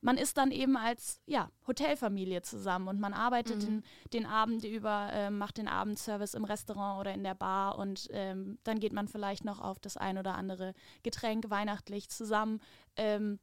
man 0.00 0.16
ist 0.16 0.36
dann 0.36 0.50
eben 0.50 0.76
als 0.76 1.20
ja, 1.26 1.50
Hotelfamilie 1.66 2.42
zusammen 2.42 2.88
und 2.88 3.00
man 3.00 3.12
arbeitet 3.12 3.62
mhm. 3.62 3.66
den, 3.66 3.84
den, 4.12 4.26
Abend 4.26 4.64
über, 4.64 5.10
äh, 5.12 5.30
macht 5.30 5.58
den 5.58 5.68
Abendservice 5.68 6.34
im 6.34 6.44
Restaurant 6.44 7.00
oder 7.00 7.14
in 7.14 7.24
der 7.24 7.34
Bar 7.34 7.78
und 7.78 8.08
ähm, 8.12 8.58
dann 8.64 8.78
geht 8.78 8.92
man 8.92 9.08
vielleicht 9.08 9.44
noch 9.44 9.60
auf 9.60 9.78
das 9.78 9.96
ein 9.96 10.18
oder 10.18 10.34
andere 10.34 10.74
Getränk 11.02 11.50
weihnachtlich 11.50 12.08
zusammen. 12.08 12.60
Ähm, 12.96 13.40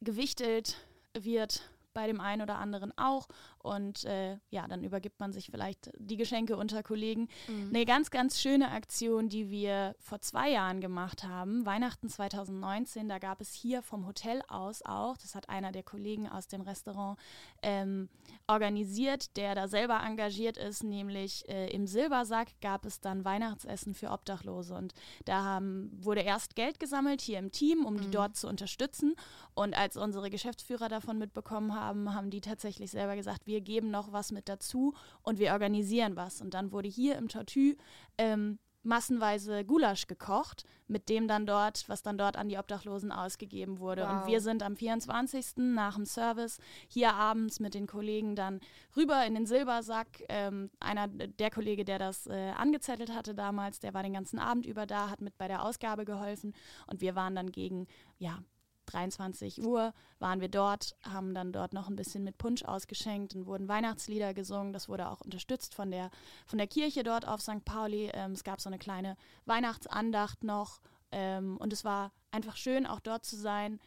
gewichtelt 0.00 0.76
wird 1.18 1.68
bei 1.94 2.06
dem 2.06 2.20
einen 2.20 2.42
oder 2.42 2.58
anderen 2.58 2.96
auch. 2.98 3.26
Und 3.66 4.04
äh, 4.04 4.38
ja, 4.50 4.68
dann 4.68 4.84
übergibt 4.84 5.18
man 5.18 5.32
sich 5.32 5.50
vielleicht 5.50 5.90
die 5.98 6.16
Geschenke 6.16 6.56
unter 6.56 6.84
Kollegen. 6.84 7.28
Mhm. 7.48 7.70
Eine 7.74 7.84
ganz, 7.84 8.10
ganz 8.10 8.40
schöne 8.40 8.70
Aktion, 8.70 9.28
die 9.28 9.50
wir 9.50 9.96
vor 9.98 10.20
zwei 10.20 10.50
Jahren 10.50 10.80
gemacht 10.80 11.24
haben, 11.24 11.66
Weihnachten 11.66 12.08
2019, 12.08 13.08
da 13.08 13.18
gab 13.18 13.40
es 13.40 13.52
hier 13.52 13.82
vom 13.82 14.06
Hotel 14.06 14.40
aus 14.48 14.82
auch, 14.84 15.16
das 15.16 15.34
hat 15.34 15.48
einer 15.48 15.72
der 15.72 15.82
Kollegen 15.82 16.28
aus 16.28 16.46
dem 16.46 16.60
Restaurant 16.60 17.18
ähm, 17.62 18.08
organisiert, 18.46 19.36
der 19.36 19.54
da 19.54 19.66
selber 19.66 20.00
engagiert 20.04 20.56
ist, 20.56 20.84
nämlich 20.84 21.48
äh, 21.48 21.68
im 21.70 21.86
Silbersack 21.86 22.48
gab 22.60 22.86
es 22.86 23.00
dann 23.00 23.24
Weihnachtsessen 23.24 23.94
für 23.94 24.10
Obdachlose. 24.10 24.74
Und 24.74 24.94
da 25.24 25.42
haben, 25.42 25.90
wurde 26.00 26.20
erst 26.20 26.54
Geld 26.54 26.78
gesammelt 26.78 27.20
hier 27.20 27.40
im 27.40 27.50
Team, 27.50 27.84
um 27.84 27.94
mhm. 27.94 28.00
die 28.02 28.10
dort 28.10 28.36
zu 28.36 28.46
unterstützen. 28.46 29.16
Und 29.54 29.76
als 29.76 29.96
unsere 29.96 30.30
Geschäftsführer 30.30 30.88
davon 30.88 31.18
mitbekommen 31.18 31.74
haben, 31.74 32.14
haben 32.14 32.30
die 32.30 32.40
tatsächlich 32.40 32.90
selber 32.90 33.16
gesagt, 33.16 33.46
wir 33.46 33.55
geben 33.60 33.90
noch 33.90 34.12
was 34.12 34.32
mit 34.32 34.48
dazu 34.48 34.94
und 35.22 35.38
wir 35.38 35.52
organisieren 35.52 36.16
was. 36.16 36.40
Und 36.40 36.54
dann 36.54 36.72
wurde 36.72 36.88
hier 36.88 37.16
im 37.16 37.28
Tortue 37.28 37.76
ähm, 38.18 38.58
massenweise 38.86 39.64
Gulasch 39.64 40.06
gekocht, 40.06 40.64
mit 40.86 41.08
dem 41.08 41.28
dann 41.28 41.44
dort, 41.44 41.88
was 41.88 42.02
dann 42.02 42.16
dort 42.16 42.36
an 42.36 42.48
die 42.48 42.56
Obdachlosen 42.56 43.12
ausgegeben 43.12 43.78
wurde. 43.78 44.02
Wow. 44.02 44.22
Und 44.22 44.26
wir 44.28 44.40
sind 44.40 44.62
am 44.62 44.76
24. 44.76 45.56
nach 45.56 45.96
dem 45.96 46.06
Service 46.06 46.58
hier 46.88 47.12
abends 47.12 47.60
mit 47.60 47.74
den 47.74 47.86
Kollegen 47.86 48.36
dann 48.36 48.60
rüber 48.96 49.26
in 49.26 49.34
den 49.34 49.46
Silbersack. 49.46 50.22
Ähm, 50.28 50.70
einer 50.80 51.08
der 51.08 51.50
Kollege, 51.50 51.84
der 51.84 51.98
das 51.98 52.26
äh, 52.28 52.52
angezettelt 52.56 53.12
hatte 53.12 53.34
damals, 53.34 53.80
der 53.80 53.92
war 53.92 54.02
den 54.02 54.14
ganzen 54.14 54.38
Abend 54.38 54.64
über 54.64 54.86
da, 54.86 55.10
hat 55.10 55.20
mit 55.20 55.36
bei 55.36 55.48
der 55.48 55.64
Ausgabe 55.64 56.04
geholfen 56.04 56.54
und 56.86 57.00
wir 57.00 57.16
waren 57.16 57.34
dann 57.34 57.50
gegen, 57.50 57.88
ja, 58.18 58.38
23 58.86 59.64
Uhr 59.64 59.92
waren 60.18 60.40
wir 60.40 60.48
dort, 60.48 60.96
haben 61.02 61.34
dann 61.34 61.52
dort 61.52 61.72
noch 61.72 61.88
ein 61.88 61.96
bisschen 61.96 62.24
mit 62.24 62.38
Punsch 62.38 62.64
ausgeschenkt 62.64 63.34
und 63.34 63.46
wurden 63.46 63.68
Weihnachtslieder 63.68 64.34
gesungen. 64.34 64.72
Das 64.72 64.88
wurde 64.88 65.08
auch 65.08 65.20
unterstützt 65.20 65.74
von 65.74 65.90
der, 65.90 66.10
von 66.46 66.58
der 66.58 66.66
Kirche 66.66 67.02
dort 67.02 67.26
auf 67.26 67.40
St. 67.40 67.64
Pauli. 67.64 68.10
Ähm, 68.14 68.32
es 68.32 68.44
gab 68.44 68.60
so 68.60 68.68
eine 68.68 68.78
kleine 68.78 69.16
Weihnachtsandacht 69.44 70.44
noch 70.44 70.80
ähm, 71.12 71.56
und 71.58 71.72
es 71.72 71.84
war 71.84 72.12
einfach 72.30 72.56
schön, 72.56 72.86
auch 72.86 73.00
dort 73.00 73.24
zu 73.24 73.36
sein, 73.36 73.78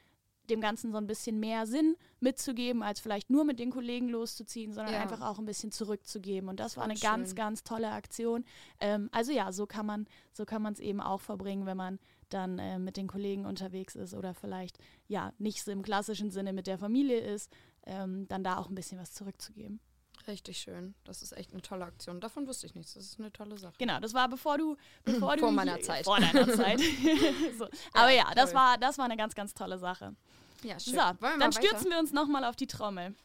dem 0.49 0.61
Ganzen 0.61 0.91
so 0.91 0.97
ein 0.97 1.07
bisschen 1.07 1.39
mehr 1.39 1.67
Sinn 1.67 1.95
mitzugeben, 2.19 2.83
als 2.83 2.99
vielleicht 2.99 3.29
nur 3.29 3.45
mit 3.45 3.59
den 3.59 3.71
Kollegen 3.71 4.09
loszuziehen, 4.09 4.73
sondern 4.73 4.95
ja. 4.95 5.01
einfach 5.01 5.21
auch 5.21 5.39
ein 5.39 5.45
bisschen 5.45 5.71
zurückzugeben. 5.71 6.49
Und 6.49 6.59
das 6.59 6.75
war 6.75 6.83
eine 6.83 6.97
schön. 6.97 7.09
ganz, 7.09 7.35
ganz 7.35 7.63
tolle 7.63 7.91
Aktion. 7.91 8.43
Ähm, 8.79 9.09
also 9.11 9.31
ja, 9.31 9.51
so 9.51 9.65
kann 9.67 9.85
man, 9.85 10.07
so 10.33 10.45
kann 10.45 10.61
man 10.61 10.73
es 10.73 10.79
eben 10.79 11.01
auch 11.01 11.21
verbringen, 11.21 11.65
wenn 11.65 11.77
man 11.77 11.99
dann 12.33 12.59
äh, 12.59 12.79
mit 12.79 12.97
den 12.97 13.07
Kollegen 13.07 13.45
unterwegs 13.45 13.95
ist 13.95 14.13
oder 14.13 14.33
vielleicht 14.33 14.77
ja 15.07 15.33
nicht 15.37 15.63
so 15.63 15.71
im 15.71 15.81
klassischen 15.81 16.31
Sinne 16.31 16.53
mit 16.53 16.67
der 16.67 16.77
Familie 16.77 17.19
ist, 17.19 17.51
ähm, 17.85 18.27
dann 18.27 18.43
da 18.43 18.57
auch 18.57 18.69
ein 18.69 18.75
bisschen 18.75 18.99
was 18.99 19.13
zurückzugeben. 19.13 19.79
Richtig 20.27 20.59
schön. 20.59 20.93
Das 21.05 21.21
ist 21.23 21.31
echt 21.31 21.53
eine 21.53 21.61
tolle 21.61 21.85
Aktion. 21.85 22.19
Davon 22.19 22.45
wusste 22.45 22.67
ich 22.67 22.75
nichts. 22.75 22.93
Das 22.93 23.03
ist 23.03 23.19
eine 23.19 23.31
tolle 23.31 23.57
Sache. 23.57 23.73
Genau, 23.77 23.99
das 23.99 24.13
war 24.13 24.29
bevor 24.29 24.57
du, 24.57 24.75
bevor 25.03 25.35
du 25.35 25.43
vor 25.43 25.51
meiner 25.51 25.79
Zeit. 25.81 26.03
Vor 26.05 26.19
deiner 26.19 26.47
Zeit. 26.53 26.79
so. 27.57 27.67
Aber 27.93 28.11
ja, 28.11 28.31
das 28.35 28.53
war, 28.53 28.77
das 28.77 28.97
war 28.97 29.05
eine 29.05 29.17
ganz, 29.17 29.33
ganz 29.33 29.53
tolle 29.53 29.77
Sache. 29.77 30.15
Ja, 30.63 30.79
schön. 30.79 30.93
So, 30.93 31.01
dann 31.39 31.51
stürzen 31.53 31.89
wir 31.89 31.99
uns 31.99 32.11
nochmal 32.11 32.43
auf 32.43 32.55
die 32.55 32.67
Trommel. 32.67 33.15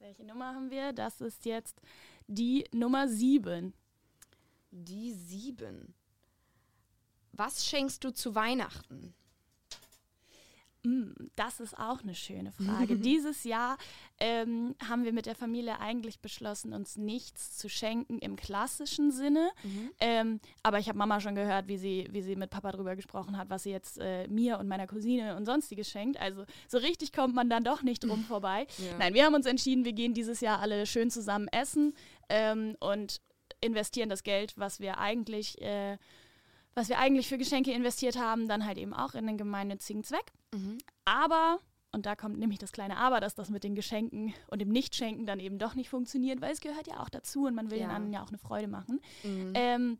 Welche 0.00 0.24
Nummer 0.24 0.54
haben 0.54 0.70
wir? 0.70 0.92
Das 0.92 1.20
ist 1.20 1.44
jetzt 1.44 1.80
die 2.26 2.64
Nummer 2.72 3.06
7. 3.06 3.72
Die 4.70 5.12
sieben. 5.12 5.94
Was 7.32 7.66
schenkst 7.66 8.04
du 8.04 8.12
zu 8.12 8.34
Weihnachten? 8.34 9.14
Mm, 10.82 11.12
das 11.36 11.60
ist 11.60 11.78
auch 11.78 12.02
eine 12.02 12.14
schöne 12.14 12.52
Frage. 12.52 12.96
Dieses 12.98 13.44
Jahr 13.44 13.76
ähm, 14.18 14.74
haben 14.88 15.04
wir 15.04 15.12
mit 15.12 15.26
der 15.26 15.34
Familie 15.34 15.78
eigentlich 15.78 16.20
beschlossen, 16.20 16.72
uns 16.72 16.96
nichts 16.96 17.58
zu 17.58 17.68
schenken 17.68 18.18
im 18.18 18.36
klassischen 18.36 19.10
Sinne. 19.10 19.50
Mhm. 19.62 19.90
Ähm, 20.00 20.40
aber 20.62 20.78
ich 20.78 20.88
habe 20.88 20.98
Mama 20.98 21.20
schon 21.20 21.34
gehört, 21.34 21.68
wie 21.68 21.76
sie, 21.76 22.06
wie 22.10 22.22
sie 22.22 22.36
mit 22.36 22.50
Papa 22.50 22.72
darüber 22.72 22.96
gesprochen 22.96 23.36
hat, 23.36 23.50
was 23.50 23.64
sie 23.64 23.70
jetzt 23.70 23.98
äh, 23.98 24.26
mir 24.28 24.58
und 24.58 24.68
meiner 24.68 24.86
Cousine 24.86 25.36
und 25.36 25.44
sonstiges 25.44 25.90
schenkt. 25.90 26.18
Also 26.18 26.44
so 26.68 26.78
richtig 26.78 27.12
kommt 27.12 27.34
man 27.34 27.50
dann 27.50 27.64
doch 27.64 27.82
nicht 27.82 28.04
drum 28.04 28.24
vorbei. 28.28 28.66
Ja. 28.78 28.98
Nein, 28.98 29.14
wir 29.14 29.24
haben 29.24 29.34
uns 29.34 29.46
entschieden, 29.46 29.84
wir 29.84 29.92
gehen 29.92 30.14
dieses 30.14 30.40
Jahr 30.40 30.60
alle 30.60 30.86
schön 30.86 31.10
zusammen 31.10 31.48
essen 31.48 31.92
ähm, 32.30 32.76
und 32.80 33.20
investieren 33.60 34.08
das 34.08 34.22
Geld, 34.22 34.56
was 34.56 34.80
wir 34.80 34.98
eigentlich 34.98 35.60
äh, 35.60 35.98
was 36.74 36.88
wir 36.88 36.98
eigentlich 36.98 37.28
für 37.28 37.38
Geschenke 37.38 37.72
investiert 37.72 38.16
haben, 38.16 38.48
dann 38.48 38.64
halt 38.64 38.78
eben 38.78 38.94
auch 38.94 39.14
in 39.14 39.26
den 39.26 39.36
gemeinnützigen 39.36 40.04
Zweck. 40.04 40.32
Mhm. 40.54 40.78
Aber, 41.04 41.58
und 41.92 42.06
da 42.06 42.14
kommt 42.14 42.38
nämlich 42.38 42.58
das 42.58 42.72
kleine 42.72 42.96
Aber, 42.96 43.20
dass 43.20 43.34
das 43.34 43.50
mit 43.50 43.64
den 43.64 43.74
Geschenken 43.74 44.34
und 44.48 44.60
dem 44.60 44.68
Nichtschenken 44.68 45.26
dann 45.26 45.40
eben 45.40 45.58
doch 45.58 45.74
nicht 45.74 45.90
funktioniert, 45.90 46.40
weil 46.40 46.52
es 46.52 46.60
gehört 46.60 46.86
ja 46.86 47.00
auch 47.00 47.08
dazu 47.08 47.46
und 47.46 47.54
man 47.54 47.70
will 47.70 47.78
ja. 47.78 47.86
den 47.86 47.94
anderen 47.94 48.12
ja 48.12 48.22
auch 48.22 48.28
eine 48.28 48.38
Freude 48.38 48.68
machen. 48.68 49.00
Mhm. 49.24 49.52
Ähm, 49.54 49.98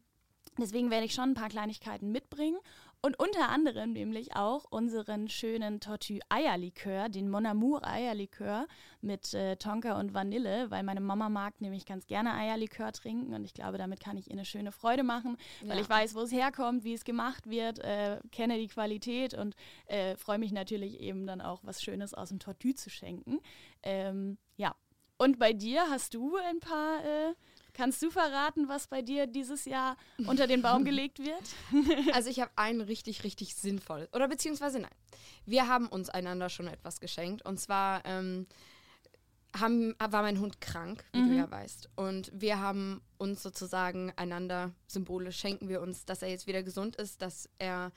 deswegen 0.58 0.90
werde 0.90 1.06
ich 1.06 1.14
schon 1.14 1.30
ein 1.30 1.34
paar 1.34 1.48
Kleinigkeiten 1.48 2.12
mitbringen 2.12 2.58
und 3.02 3.18
unter 3.18 3.48
anderem 3.48 3.92
nämlich 3.92 4.36
auch 4.36 4.64
unseren 4.70 5.28
schönen 5.28 5.80
Tortue 5.80 6.20
Eierlikör, 6.28 7.08
den 7.08 7.30
Mon 7.30 7.46
Amour 7.46 7.86
Eierlikör 7.86 8.66
mit 9.00 9.32
äh, 9.32 9.56
Tonka 9.56 9.98
und 9.98 10.12
Vanille, 10.12 10.70
weil 10.70 10.82
meine 10.82 11.00
Mama 11.00 11.30
mag 11.30 11.60
nämlich 11.62 11.86
ganz 11.86 12.06
gerne 12.06 12.34
Eierlikör 12.34 12.92
trinken 12.92 13.32
und 13.32 13.44
ich 13.44 13.54
glaube, 13.54 13.78
damit 13.78 14.00
kann 14.00 14.18
ich 14.18 14.28
ihr 14.28 14.34
eine 14.34 14.44
schöne 14.44 14.70
Freude 14.70 15.02
machen, 15.02 15.38
weil 15.62 15.76
ja. 15.76 15.82
ich 15.82 15.88
weiß, 15.88 16.14
wo 16.14 16.20
es 16.20 16.32
herkommt, 16.32 16.84
wie 16.84 16.92
es 16.92 17.04
gemacht 17.04 17.48
wird, 17.48 17.78
äh, 17.78 18.20
kenne 18.32 18.58
die 18.58 18.68
Qualität 18.68 19.32
und 19.32 19.56
äh, 19.86 20.16
freue 20.16 20.38
mich 20.38 20.52
natürlich 20.52 21.00
eben 21.00 21.26
dann 21.26 21.40
auch 21.40 21.60
was 21.62 21.82
Schönes 21.82 22.12
aus 22.12 22.28
dem 22.28 22.38
Tortue 22.38 22.74
zu 22.74 22.90
schenken. 22.90 23.40
Ähm, 23.82 24.36
ja. 24.56 24.74
Und 25.16 25.38
bei 25.38 25.52
dir 25.52 25.88
hast 25.88 26.14
du 26.14 26.36
ein 26.36 26.60
paar 26.60 27.04
äh, 27.04 27.34
Kannst 27.72 28.02
du 28.02 28.10
verraten, 28.10 28.68
was 28.68 28.86
bei 28.86 29.02
dir 29.02 29.26
dieses 29.26 29.64
Jahr 29.64 29.96
unter 30.26 30.46
den 30.46 30.62
Baum 30.62 30.84
gelegt 30.84 31.18
wird? 31.18 31.42
also 32.14 32.30
ich 32.30 32.40
habe 32.40 32.50
einen 32.56 32.80
richtig, 32.80 33.24
richtig 33.24 33.54
sinnvoll. 33.54 34.08
Oder 34.12 34.28
beziehungsweise 34.28 34.80
nein. 34.80 34.90
Wir 35.46 35.68
haben 35.68 35.86
uns 35.88 36.10
einander 36.10 36.48
schon 36.48 36.68
etwas 36.68 37.00
geschenkt. 37.00 37.44
Und 37.44 37.58
zwar 37.58 38.04
ähm, 38.04 38.46
haben, 39.58 39.94
war 39.98 40.22
mein 40.22 40.40
Hund 40.40 40.60
krank, 40.60 41.04
wie 41.12 41.20
mhm. 41.20 41.28
du 41.28 41.36
ja 41.36 41.50
weißt. 41.50 41.90
Und 41.96 42.30
wir 42.34 42.58
haben 42.60 43.00
uns 43.18 43.42
sozusagen 43.42 44.12
einander 44.16 44.72
symbolisch 44.86 45.38
schenken 45.38 45.68
wir 45.68 45.80
uns, 45.80 46.04
dass 46.04 46.22
er 46.22 46.28
jetzt 46.28 46.46
wieder 46.46 46.62
gesund 46.62 46.96
ist, 46.96 47.22
dass 47.22 47.48
er 47.58 47.92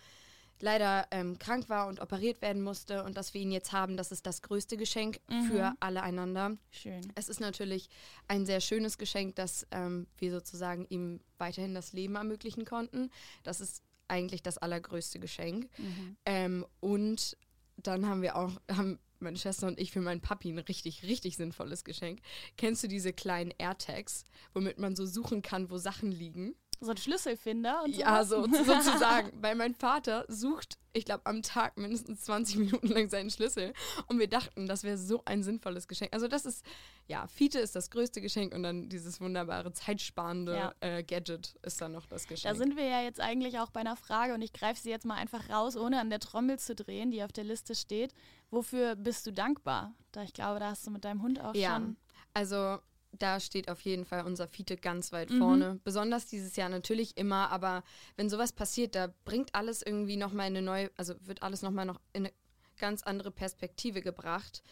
leider 0.59 1.07
ähm, 1.11 1.37
krank 1.39 1.69
war 1.69 1.87
und 1.87 1.99
operiert 1.99 2.41
werden 2.41 2.61
musste 2.61 3.03
und 3.03 3.17
dass 3.17 3.33
wir 3.33 3.41
ihn 3.41 3.51
jetzt 3.51 3.71
haben, 3.71 3.97
das 3.97 4.11
ist 4.11 4.25
das 4.25 4.41
größte 4.41 4.77
Geschenk 4.77 5.19
mhm. 5.29 5.43
für 5.45 5.73
alle 5.79 6.03
einander. 6.03 6.57
Schön. 6.71 7.01
Es 7.15 7.29
ist 7.29 7.39
natürlich 7.39 7.89
ein 8.27 8.45
sehr 8.45 8.61
schönes 8.61 8.97
Geschenk, 8.97 9.35
dass 9.35 9.67
ähm, 9.71 10.07
wir 10.17 10.31
sozusagen 10.31 10.85
ihm 10.89 11.19
weiterhin 11.37 11.73
das 11.73 11.93
Leben 11.93 12.15
ermöglichen 12.15 12.65
konnten. 12.65 13.09
Das 13.43 13.61
ist 13.61 13.83
eigentlich 14.07 14.43
das 14.43 14.57
allergrößte 14.57 15.19
Geschenk. 15.19 15.69
Mhm. 15.77 16.17
Ähm, 16.25 16.65
und 16.79 17.37
dann 17.77 18.07
haben 18.07 18.21
wir 18.21 18.35
auch, 18.35 18.51
haben 18.71 18.99
meine 19.19 19.37
Schwester 19.37 19.67
und 19.67 19.79
ich 19.79 19.91
für 19.91 20.01
meinen 20.01 20.21
Papi 20.21 20.49
ein 20.49 20.59
richtig, 20.59 21.03
richtig 21.03 21.37
sinnvolles 21.37 21.83
Geschenk. 21.83 22.19
Kennst 22.57 22.83
du 22.83 22.87
diese 22.87 23.13
kleinen 23.13 23.51
AirTags, 23.57 24.25
womit 24.53 24.77
man 24.77 24.95
so 24.95 25.05
suchen 25.05 25.41
kann, 25.41 25.71
wo 25.71 25.77
Sachen 25.77 26.11
liegen? 26.11 26.55
So 26.83 26.91
ein 26.91 26.97
Schlüsselfinder 26.97 27.83
und 27.83 27.95
so. 27.95 28.01
Ja, 28.01 28.23
so, 28.23 28.43
sozusagen. 28.65 29.31
Weil 29.41 29.55
mein 29.55 29.73
Vater 29.73 30.25
sucht, 30.27 30.77
ich 30.93 31.05
glaube, 31.05 31.25
am 31.25 31.41
Tag 31.41 31.77
mindestens 31.77 32.21
20 32.21 32.57
Minuten 32.57 32.87
lang 32.87 33.09
seinen 33.09 33.29
Schlüssel. 33.29 33.73
Und 34.07 34.19
wir 34.19 34.27
dachten, 34.27 34.67
das 34.67 34.83
wäre 34.83 34.97
so 34.97 35.21
ein 35.25 35.43
sinnvolles 35.43 35.87
Geschenk. 35.87 36.13
Also 36.13 36.27
das 36.27 36.45
ist, 36.45 36.63
ja, 37.07 37.27
Fiete 37.27 37.59
ist 37.59 37.75
das 37.75 37.89
größte 37.89 38.21
Geschenk 38.21 38.53
und 38.53 38.63
dann 38.63 38.89
dieses 38.89 39.19
wunderbare, 39.19 39.73
zeitsparende 39.73 40.55
ja. 40.55 40.73
äh, 40.81 41.03
Gadget 41.03 41.55
ist 41.63 41.81
dann 41.81 41.93
noch 41.93 42.05
das 42.05 42.27
Geschenk. 42.27 42.53
Da 42.53 42.57
sind 42.57 42.77
wir 42.77 42.85
ja 42.85 43.01
jetzt 43.01 43.19
eigentlich 43.19 43.59
auch 43.59 43.71
bei 43.71 43.79
einer 43.79 43.95
Frage 43.95 44.33
und 44.33 44.41
ich 44.41 44.53
greife 44.53 44.79
sie 44.79 44.89
jetzt 44.89 45.05
mal 45.05 45.15
einfach 45.15 45.49
raus, 45.49 45.75
ohne 45.75 45.99
an 45.99 46.09
der 46.09 46.19
Trommel 46.19 46.59
zu 46.59 46.75
drehen, 46.75 47.11
die 47.11 47.23
auf 47.23 47.31
der 47.31 47.43
Liste 47.43 47.75
steht. 47.75 48.13
Wofür 48.51 48.95
bist 48.95 49.25
du 49.25 49.31
dankbar? 49.31 49.93
Da 50.11 50.23
ich 50.23 50.33
glaube, 50.33 50.59
da 50.59 50.69
hast 50.69 50.85
du 50.85 50.91
mit 50.91 51.03
deinem 51.03 51.21
Hund 51.21 51.41
auch 51.41 51.55
ja. 51.55 51.75
schon... 51.75 51.97
Also 52.35 52.79
da 53.17 53.39
steht 53.39 53.69
auf 53.69 53.81
jeden 53.81 54.05
Fall 54.05 54.25
unser 54.25 54.47
Fiete 54.47 54.77
ganz 54.77 55.11
weit 55.11 55.29
mhm. 55.29 55.37
vorne. 55.37 55.79
Besonders 55.83 56.25
dieses 56.25 56.55
Jahr 56.55 56.69
natürlich 56.69 57.17
immer, 57.17 57.49
aber 57.51 57.83
wenn 58.15 58.29
sowas 58.29 58.51
passiert, 58.51 58.95
da 58.95 59.13
bringt 59.25 59.53
alles 59.55 59.81
irgendwie 59.81 60.17
nochmal 60.17 60.47
eine 60.47 60.61
neue, 60.61 60.91
also 60.97 61.13
wird 61.21 61.43
alles 61.43 61.61
nochmal 61.61 61.85
noch 61.85 61.99
in 62.13 62.25
eine 62.25 62.33
ganz 62.77 63.03
andere 63.03 63.31
Perspektive 63.31 64.01
gebracht. 64.01 64.63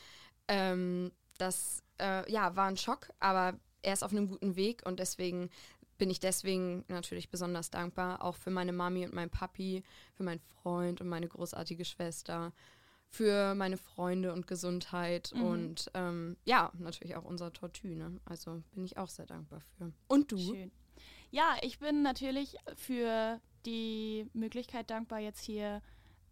Ähm, 0.47 1.11
das 1.37 1.83
äh, 1.99 2.29
ja, 2.31 2.55
war 2.55 2.67
ein 2.67 2.77
Schock, 2.77 3.09
aber 3.19 3.59
er 3.81 3.93
ist 3.93 4.03
auf 4.03 4.11
einem 4.11 4.27
guten 4.27 4.55
Weg 4.55 4.83
und 4.85 4.99
deswegen 4.99 5.49
bin 5.97 6.09
ich 6.09 6.19
deswegen 6.19 6.83
natürlich 6.87 7.29
besonders 7.29 7.69
dankbar, 7.69 8.23
auch 8.23 8.35
für 8.35 8.49
meine 8.49 8.73
Mami 8.73 9.05
und 9.05 9.13
meinen 9.13 9.29
Papi, 9.29 9.83
für 10.15 10.23
meinen 10.23 10.39
Freund 10.39 10.99
und 10.99 11.07
meine 11.07 11.27
großartige 11.27 11.85
Schwester 11.85 12.53
für 13.11 13.55
meine 13.55 13.77
Freunde 13.77 14.31
und 14.31 14.47
Gesundheit 14.47 15.33
mhm. 15.35 15.43
und 15.43 15.91
ähm, 15.93 16.37
ja, 16.45 16.71
natürlich 16.79 17.17
auch 17.17 17.25
unser 17.25 17.51
Tortue. 17.51 17.95
Ne? 17.95 18.19
Also 18.23 18.63
bin 18.71 18.85
ich 18.85 18.97
auch 18.97 19.09
sehr 19.09 19.25
dankbar 19.25 19.59
für. 19.77 19.91
Und 20.07 20.31
du? 20.31 20.37
Schön. 20.37 20.71
Ja, 21.29 21.57
ich 21.61 21.79
bin 21.79 22.03
natürlich 22.03 22.55
für 22.75 23.39
die 23.65 24.27
Möglichkeit 24.33 24.89
dankbar, 24.89 25.19
jetzt 25.19 25.43
hier 25.43 25.81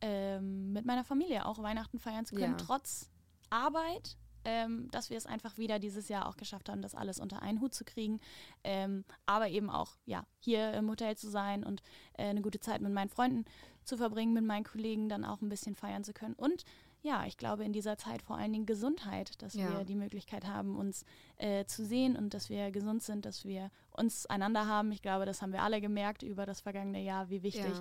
ähm, 0.01 0.71
mit 0.71 0.85
meiner 0.85 1.03
Familie 1.03 1.45
auch 1.45 1.61
Weihnachten 1.61 1.99
feiern 1.99 2.25
zu 2.25 2.35
können, 2.35 2.57
ja. 2.57 2.65
trotz 2.65 3.11
Arbeit. 3.49 4.17
Ähm, 4.45 4.89
dass 4.91 5.09
wir 5.09 5.17
es 5.17 5.25
einfach 5.25 5.57
wieder 5.57 5.79
dieses 5.79 6.07
Jahr 6.07 6.25
auch 6.25 6.37
geschafft 6.37 6.69
haben, 6.69 6.81
das 6.81 6.95
alles 6.95 7.19
unter 7.19 7.41
einen 7.41 7.59
Hut 7.59 7.73
zu 7.73 7.83
kriegen. 7.83 8.21
Ähm, 8.63 9.03
aber 9.25 9.49
eben 9.49 9.69
auch, 9.69 9.97
ja, 10.05 10.25
hier 10.39 10.73
im 10.75 10.89
Hotel 10.89 11.17
zu 11.17 11.29
sein 11.29 11.65
und 11.65 11.83
äh, 12.13 12.23
eine 12.23 12.41
gute 12.41 12.61
Zeit 12.61 12.79
mit 12.79 12.93
meinen 12.93 13.09
Freunden 13.09 13.43
zu 13.89 13.97
verbringen, 13.97 14.33
mit 14.33 14.45
meinen 14.45 14.63
Kollegen 14.63 15.09
dann 15.09 15.25
auch 15.25 15.41
ein 15.41 15.49
bisschen 15.49 15.75
feiern 15.75 16.03
zu 16.03 16.13
können. 16.13 16.35
Und 16.35 16.63
ja, 17.01 17.25
ich 17.25 17.37
glaube 17.37 17.63
in 17.63 17.71
dieser 17.71 17.97
Zeit 17.97 18.21
vor 18.21 18.37
allen 18.37 18.51
Dingen 18.51 18.65
Gesundheit, 18.65 19.41
dass 19.41 19.53
ja. 19.53 19.71
wir 19.71 19.85
die 19.85 19.95
Möglichkeit 19.95 20.45
haben, 20.45 20.77
uns 20.77 21.05
äh, 21.37 21.65
zu 21.65 21.85
sehen 21.85 22.17
und 22.17 22.33
dass 22.33 22.49
wir 22.49 22.71
gesund 22.71 23.03
sind, 23.03 23.25
dass 23.25 23.45
wir 23.45 23.71
uns 23.91 24.25
einander 24.25 24.67
haben. 24.67 24.91
Ich 24.91 25.01
glaube, 25.01 25.25
das 25.25 25.41
haben 25.41 25.53
wir 25.53 25.61
alle 25.61 25.79
gemerkt 25.79 26.23
über 26.23 26.45
das 26.45 26.61
vergangene 26.61 27.01
Jahr, 27.01 27.29
wie 27.29 27.41
wichtig 27.41 27.71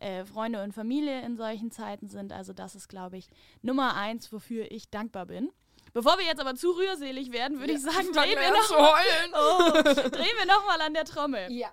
ja. 0.00 0.06
äh, 0.06 0.24
Freunde 0.24 0.62
und 0.62 0.72
Familie 0.72 1.22
in 1.22 1.36
solchen 1.36 1.72
Zeiten 1.72 2.08
sind. 2.08 2.32
Also 2.32 2.52
das 2.52 2.76
ist, 2.76 2.88
glaube 2.88 3.16
ich, 3.16 3.28
Nummer 3.62 3.94
eins, 3.96 4.32
wofür 4.32 4.70
ich 4.70 4.90
dankbar 4.90 5.26
bin. 5.26 5.50
Bevor 5.92 6.18
wir 6.18 6.26
jetzt 6.26 6.40
aber 6.40 6.54
zu 6.54 6.70
rührselig 6.70 7.32
werden, 7.32 7.58
würde 7.58 7.72
ja, 7.72 7.78
ich 7.78 7.84
sagen, 7.84 8.12
drehen 8.12 8.38
wir, 8.38 8.52
noch 8.52 8.70
mal, 8.70 9.02
oh, 9.34 9.72
drehen 10.10 10.36
wir 10.38 10.46
noch 10.46 10.66
mal 10.66 10.80
an 10.80 10.94
der 10.94 11.04
Trommel. 11.04 11.50
Ja. 11.50 11.72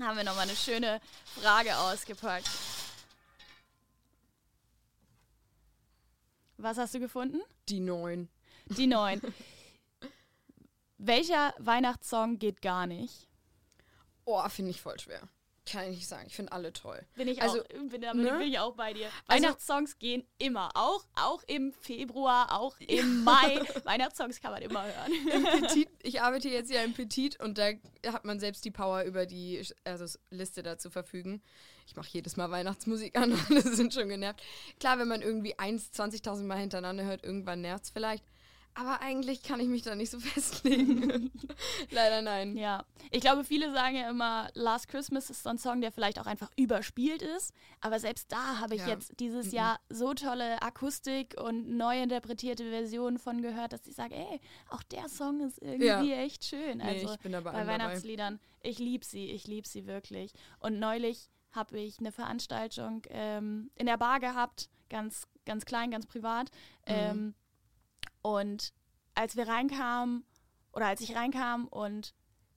Haben 0.00 0.18
wir 0.18 0.24
noch 0.24 0.34
mal 0.36 0.42
eine 0.42 0.56
schöne 0.56 1.00
Frage 1.40 1.74
ausgepackt. 1.78 2.50
Was 6.58 6.78
hast 6.78 6.94
du 6.94 7.00
gefunden? 7.00 7.40
Die 7.68 7.80
neun. 7.80 8.28
Die 8.66 8.86
neun. 8.86 9.20
Welcher 10.98 11.54
Weihnachtssong 11.58 12.38
geht 12.38 12.62
gar 12.62 12.86
nicht? 12.86 13.28
Oh, 14.24 14.48
finde 14.48 14.70
ich 14.70 14.80
voll 14.80 14.98
schwer. 14.98 15.28
Kann 15.70 15.84
ich 15.90 15.96
nicht 15.96 16.08
sagen. 16.08 16.24
Ich 16.28 16.36
finde 16.36 16.52
alle 16.52 16.72
toll. 16.72 17.04
Bin 17.16 17.26
ich, 17.26 17.42
also, 17.42 17.60
auch, 17.60 17.66
bin, 17.66 18.00
da 18.00 18.14
ne? 18.14 18.38
bin 18.38 18.48
ich 18.48 18.58
auch 18.58 18.74
bei 18.74 18.92
dir. 18.92 19.08
Also, 19.26 19.42
Weihnachtssongs 19.44 19.98
gehen 19.98 20.24
immer. 20.38 20.70
Auch, 20.74 21.04
auch 21.16 21.42
im 21.48 21.72
Februar, 21.72 22.52
auch 22.52 22.78
im 22.78 23.24
Mai. 23.24 23.60
Weihnachtssongs 23.84 24.40
kann 24.40 24.52
man 24.52 24.62
immer 24.62 24.84
hören. 24.84 25.60
Petit, 25.60 25.88
ich 26.02 26.20
arbeite 26.20 26.48
jetzt 26.48 26.70
ja 26.70 26.82
im 26.82 26.94
Petit 26.94 27.40
und 27.40 27.58
da 27.58 27.70
hat 28.06 28.24
man 28.24 28.38
selbst 28.38 28.64
die 28.64 28.70
Power 28.70 29.02
über 29.02 29.26
die 29.26 29.60
also 29.82 30.18
Liste 30.30 30.62
da 30.62 30.78
zu 30.78 30.88
verfügen. 30.88 31.42
Ich 31.88 31.96
mache 31.96 32.08
jedes 32.12 32.36
Mal 32.36 32.50
Weihnachtsmusik 32.50 33.18
an 33.18 33.32
und 33.32 33.40
alle 33.50 33.62
sind 33.62 33.92
schon 33.92 34.08
genervt. 34.08 34.40
Klar, 34.78 35.00
wenn 35.00 35.08
man 35.08 35.20
irgendwie 35.20 35.58
1, 35.58 35.92
20.000 35.92 36.44
Mal 36.44 36.58
hintereinander 36.58 37.04
hört, 37.04 37.24
irgendwann 37.24 37.60
nervt 37.60 37.84
es 37.84 37.90
vielleicht. 37.90 38.24
Aber 38.78 39.00
eigentlich 39.00 39.42
kann 39.42 39.58
ich 39.58 39.68
mich 39.68 39.82
da 39.82 39.94
nicht 39.94 40.10
so 40.10 40.20
festlegen. 40.20 41.30
Leider 41.90 42.20
nein. 42.20 42.56
Ja. 42.58 42.84
Ich 43.10 43.22
glaube, 43.22 43.42
viele 43.42 43.72
sagen 43.72 43.96
ja 43.96 44.10
immer, 44.10 44.50
Last 44.52 44.88
Christmas 44.88 45.30
ist 45.30 45.42
so 45.42 45.48
ein 45.48 45.58
Song, 45.58 45.80
der 45.80 45.92
vielleicht 45.92 46.20
auch 46.20 46.26
einfach 46.26 46.50
überspielt 46.56 47.22
ist. 47.22 47.54
Aber 47.80 47.98
selbst 47.98 48.30
da 48.30 48.60
habe 48.60 48.74
ich 48.74 48.82
ja. 48.82 48.88
jetzt 48.88 49.18
dieses 49.18 49.46
mhm. 49.46 49.56
Jahr 49.56 49.80
so 49.88 50.12
tolle 50.12 50.60
Akustik 50.60 51.40
und 51.40 51.74
neu 51.76 52.02
interpretierte 52.02 52.68
Versionen 52.68 53.18
von 53.18 53.40
gehört, 53.40 53.72
dass 53.72 53.86
ich 53.86 53.94
sage, 53.94 54.14
ey, 54.14 54.40
auch 54.68 54.82
der 54.82 55.08
Song 55.08 55.40
ist 55.40 55.62
irgendwie 55.62 56.10
ja. 56.10 56.18
echt 56.18 56.44
schön. 56.44 56.82
Also 56.82 57.14
ich 57.14 57.20
bin 57.20 57.34
aber 57.34 57.52
bei 57.52 57.66
Weihnachtsliedern, 57.66 58.34
dabei. 58.34 58.70
ich 58.70 58.78
liebe 58.78 59.06
sie, 59.06 59.30
ich 59.30 59.46
liebe 59.46 59.66
sie 59.66 59.86
wirklich. 59.86 60.32
Und 60.60 60.78
neulich 60.78 61.30
habe 61.52 61.78
ich 61.80 61.98
eine 61.98 62.12
Veranstaltung 62.12 63.02
ähm, 63.08 63.70
in 63.74 63.86
der 63.86 63.96
Bar 63.96 64.20
gehabt, 64.20 64.68
ganz, 64.90 65.26
ganz 65.46 65.64
klein, 65.64 65.90
ganz 65.90 66.04
privat. 66.04 66.50
Mhm. 66.86 66.94
Ähm, 66.94 67.34
und 68.26 68.72
als 69.14 69.36
wir 69.36 69.46
reinkamen, 69.46 70.24
oder 70.72 70.86
als 70.86 71.00
ich 71.00 71.14
reinkam 71.14 71.68
und 71.68 72.12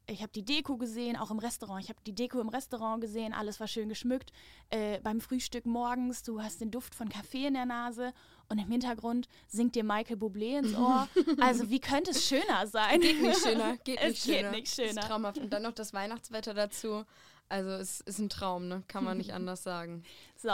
ich 0.07 0.23
habe 0.23 0.31
die 0.31 0.43
Deko 0.43 0.77
gesehen, 0.77 1.15
auch 1.15 1.29
im 1.29 1.37
Restaurant. 1.37 1.83
Ich 1.83 1.89
habe 1.89 1.99
die 2.07 2.15
Deko 2.15 2.41
im 2.41 2.49
Restaurant 2.49 2.99
gesehen, 2.99 3.31
alles 3.31 3.59
war 3.59 3.67
schön 3.67 3.87
geschmückt. 3.87 4.31
Äh, 4.71 4.99
beim 5.01 5.21
Frühstück 5.21 5.67
morgens, 5.67 6.23
du 6.23 6.41
hast 6.41 6.61
den 6.61 6.71
Duft 6.71 6.95
von 6.95 7.09
Kaffee 7.09 7.45
in 7.45 7.53
der 7.53 7.67
Nase 7.67 8.13
und 8.49 8.57
im 8.57 8.67
Hintergrund 8.71 9.27
singt 9.47 9.75
dir 9.75 9.83
Michael 9.83 10.17
Bublé 10.17 10.57
ins 10.57 10.75
Ohr. 10.75 11.07
Also 11.39 11.69
wie 11.69 11.79
könnte 11.79 12.11
es 12.11 12.25
schöner 12.27 12.65
sein? 12.65 12.99
Geht 13.01 13.21
nicht 13.21 13.39
schöner, 13.39 13.77
geht 13.77 13.99
Es 14.01 14.09
nicht 14.09 14.25
geht 14.25 14.35
schöner. 14.37 14.51
nicht 14.51 14.73
schöner. 14.73 15.01
Ist 15.01 15.07
traumhaft. 15.07 15.37
Und 15.37 15.53
dann 15.53 15.61
noch 15.61 15.73
das 15.73 15.93
Weihnachtswetter 15.93 16.55
dazu. 16.55 17.05
Also 17.47 17.69
es 17.69 18.01
ist 18.01 18.17
ein 18.17 18.29
Traum, 18.29 18.67
ne? 18.67 18.83
Kann 18.87 19.03
man 19.03 19.17
nicht 19.17 19.33
anders 19.35 19.61
sagen. 19.61 20.03
So, 20.35 20.49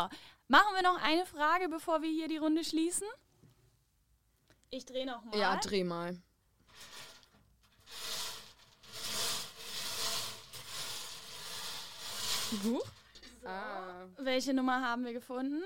machen 0.50 0.74
wir 0.76 0.84
noch 0.84 1.02
eine 1.02 1.26
Frage, 1.26 1.70
bevor 1.70 2.02
wir 2.02 2.10
hier 2.10 2.28
die 2.28 2.38
Runde 2.38 2.66
schließen. 2.66 3.08
Ich 4.70 4.86
drehe 4.86 5.06
noch 5.06 5.24
mal. 5.24 5.38
Ja, 5.38 5.56
dreh 5.58 5.84
mal. 5.84 6.22
Huch. 12.64 12.86
Ah, 13.46 14.06
Welche 14.18 14.54
Nummer 14.54 14.82
haben 14.82 15.06
wir 15.06 15.14
gefunden? 15.14 15.64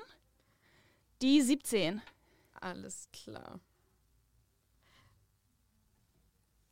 Die 1.21 1.41
17. 1.41 2.01
alles 2.61 3.07
klar. 3.11 3.59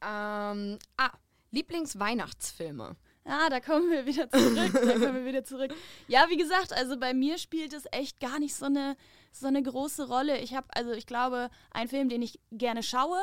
Ähm, 0.02 0.78
ah, 0.98 1.12
Lieblingsweihnachtsfilme. 1.52 2.96
Ah, 3.26 3.50
da 3.50 3.60
kommen 3.60 3.90
wir 3.90 4.06
wieder 4.06 4.30
zurück. 4.30 4.72
da 4.74 4.94
kommen 4.94 5.16
wir 5.16 5.26
wieder 5.26 5.44
zurück. 5.44 5.74
Ja, 6.08 6.28
wie 6.30 6.38
gesagt, 6.38 6.72
also 6.72 6.98
bei 6.98 7.14
mir 7.14 7.38
spielt 7.38 7.74
es 7.74 7.86
echt 7.92 8.20
gar 8.20 8.40
nicht 8.40 8.56
so 8.56 8.66
eine, 8.66 8.96
so 9.40 9.48
eine 9.48 9.62
große 9.64 10.08
Rolle. 10.08 10.40
Ich 10.40 10.54
habe, 10.54 10.68
also 10.76 10.92
ich 10.92 11.06
glaube, 11.06 11.50
ein 11.72 11.88
Film, 11.88 12.10
den 12.10 12.22
ich 12.22 12.40
gerne 12.52 12.84
schaue, 12.84 13.20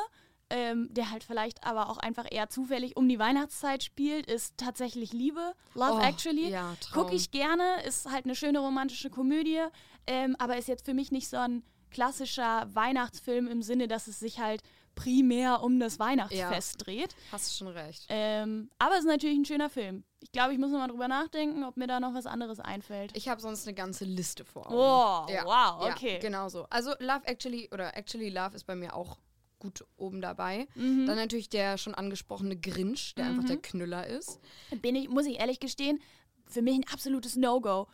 ähm, 0.50 0.88
der 0.92 1.11
halt 1.11 1.25
vielleicht 1.25 1.64
aber 1.66 1.88
auch 1.88 1.97
einfach 1.99 2.26
eher 2.30 2.49
zufällig 2.50 2.97
um 2.97 3.09
die 3.09 3.18
Weihnachtszeit 3.18 3.83
spielt, 3.83 4.26
ist 4.26 4.56
tatsächlich 4.59 5.12
Liebe. 5.12 5.54
Love 5.75 5.94
Oh, 5.94 6.00
Actually. 6.00 6.50
ja. 6.50 6.75
Gucke 6.92 7.14
ich 7.14 7.30
gerne, 7.30 7.83
ist 7.87 8.11
halt 8.11 8.25
eine 8.26 8.35
schöne 8.35 8.59
romantische 8.59 9.11
Komödie, 9.11 9.62
ähm, 10.06 10.37
aber 10.38 10.56
ist 10.59 10.68
jetzt 10.68 10.85
für 10.85 10.94
mich 10.94 11.11
nicht 11.11 11.28
so 11.28 11.38
ein 11.38 11.62
klassischer 11.90 12.68
Weihnachtsfilm 12.75 13.47
im 13.49 13.62
Sinne, 13.62 13.88
dass 13.88 14.06
es 14.06 14.18
sich 14.18 14.38
halt 14.38 14.61
primär 14.94 15.62
um 15.62 15.80
das 15.80 15.99
Weihnachtsfest 15.99 16.87
dreht. 16.87 17.16
Hast 17.33 17.56
schon 17.56 17.68
recht. 17.68 18.06
Ähm, 18.09 18.71
aber 18.78 18.94
es 18.94 19.00
ist 19.00 19.06
natürlich 19.06 19.38
ein 19.38 19.44
schöner 19.44 19.71
Film. 19.71 20.04
Ich 20.25 20.33
glaube, 20.33 20.54
ich 20.54 20.59
muss 20.59 20.71
noch 20.71 20.78
mal 20.78 20.88
drüber 20.88 21.07
nachdenken, 21.07 21.64
ob 21.64 21.76
mir 21.76 21.87
da 21.87 22.00
noch 22.00 22.14
was 22.14 22.25
anderes 22.25 22.59
einfällt. 22.59 23.14
Ich 23.14 23.28
habe 23.28 23.43
sonst 23.43 23.66
eine 23.69 23.75
ganze 23.75 24.07
Liste 24.07 24.47
vor 24.47 24.66
Augen. 24.66 24.75
Oh, 24.75 25.31
Ja, 25.33 25.45
wow, 25.45 25.87
ja, 25.87 25.93
okay. 25.95 26.19
genau 26.19 26.49
so. 26.49 26.66
Also 26.71 26.93
Love 26.99 27.26
Actually 27.26 27.69
oder 27.73 27.95
Actually 27.95 28.31
Love 28.31 28.57
ist 28.57 28.64
bei 28.64 28.75
mir 28.75 28.95
auch 28.97 29.19
gut 29.59 29.85
oben 29.99 30.23
dabei. 30.23 30.66
Mhm. 30.76 31.04
Dann 31.07 31.16
natürlich 31.16 31.50
der 31.50 31.76
schon 31.76 31.95
angesprochene 31.95 32.57
Grinch, 32.57 33.14
der 33.16 33.26
einfach 33.26 33.45
der 33.45 33.59
Knüller 33.59 34.07
ist. 34.07 34.40
Bin 34.81 34.97
ich, 34.97 35.11
muss 35.11 35.26
ich 35.26 35.38
ehrlich 35.40 35.61
gestehen, 35.61 36.00
für 36.47 36.62
mich 36.62 36.75
ein 36.75 36.85
absolutes 36.90 37.37
No-Go. 37.37 37.87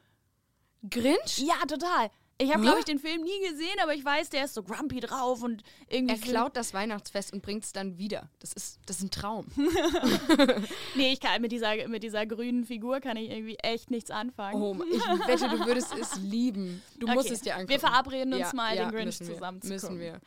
Grinch? 0.88 1.38
Ja, 1.38 1.56
total. 1.66 2.10
Ich 2.42 2.48
habe, 2.50 2.60
Hä? 2.60 2.62
glaube 2.64 2.78
ich, 2.78 2.84
den 2.86 2.98
Film 2.98 3.20
nie 3.22 3.48
gesehen, 3.50 3.76
aber 3.82 3.94
ich 3.94 4.02
weiß, 4.02 4.30
der 4.30 4.46
ist 4.46 4.54
so 4.54 4.62
grumpy 4.62 5.00
drauf 5.00 5.42
und 5.42 5.62
irgendwie. 5.90 6.14
Er 6.14 6.20
klaut 6.20 6.56
das 6.56 6.72
Weihnachtsfest 6.72 7.34
und 7.34 7.42
bringt 7.42 7.64
es 7.64 7.72
dann 7.74 7.98
wieder. 7.98 8.30
Das 8.38 8.54
ist, 8.54 8.78
das 8.86 8.96
ist 8.96 9.02
ein 9.02 9.10
Traum. 9.10 9.46
Nee, 10.94 11.12
ich 11.12 11.20
kann 11.20 11.40
mit 11.42 11.52
dieser, 11.52 11.88
mit 11.88 12.02
dieser 12.02 12.26
grünen 12.26 12.64
Figur 12.64 13.00
kann 13.00 13.16
ich 13.16 13.30
irgendwie 13.30 13.56
echt 13.56 13.90
nichts 13.90 14.10
anfangen. 14.10 14.60
Oh, 14.60 14.76
ich 14.90 15.00
wette, 15.28 15.48
du 15.48 15.66
würdest 15.66 15.94
es 15.98 16.16
lieben. 16.16 16.82
Du 16.98 17.06
musst 17.06 17.26
Okay. 17.26 17.34
es 17.34 17.40
dir 17.42 17.54
angucken. 17.54 17.70
Wir 17.70 17.80
verabreden 17.80 18.32
uns 18.32 18.40
Ja, 18.42 18.50
mal, 18.54 18.76
ja, 18.76 18.84
den 18.88 18.90
Grinch 18.96 19.18
zusammen 19.18 19.60
zu 19.62 19.68
Müssen 19.68 19.98
wir. 19.98 20.20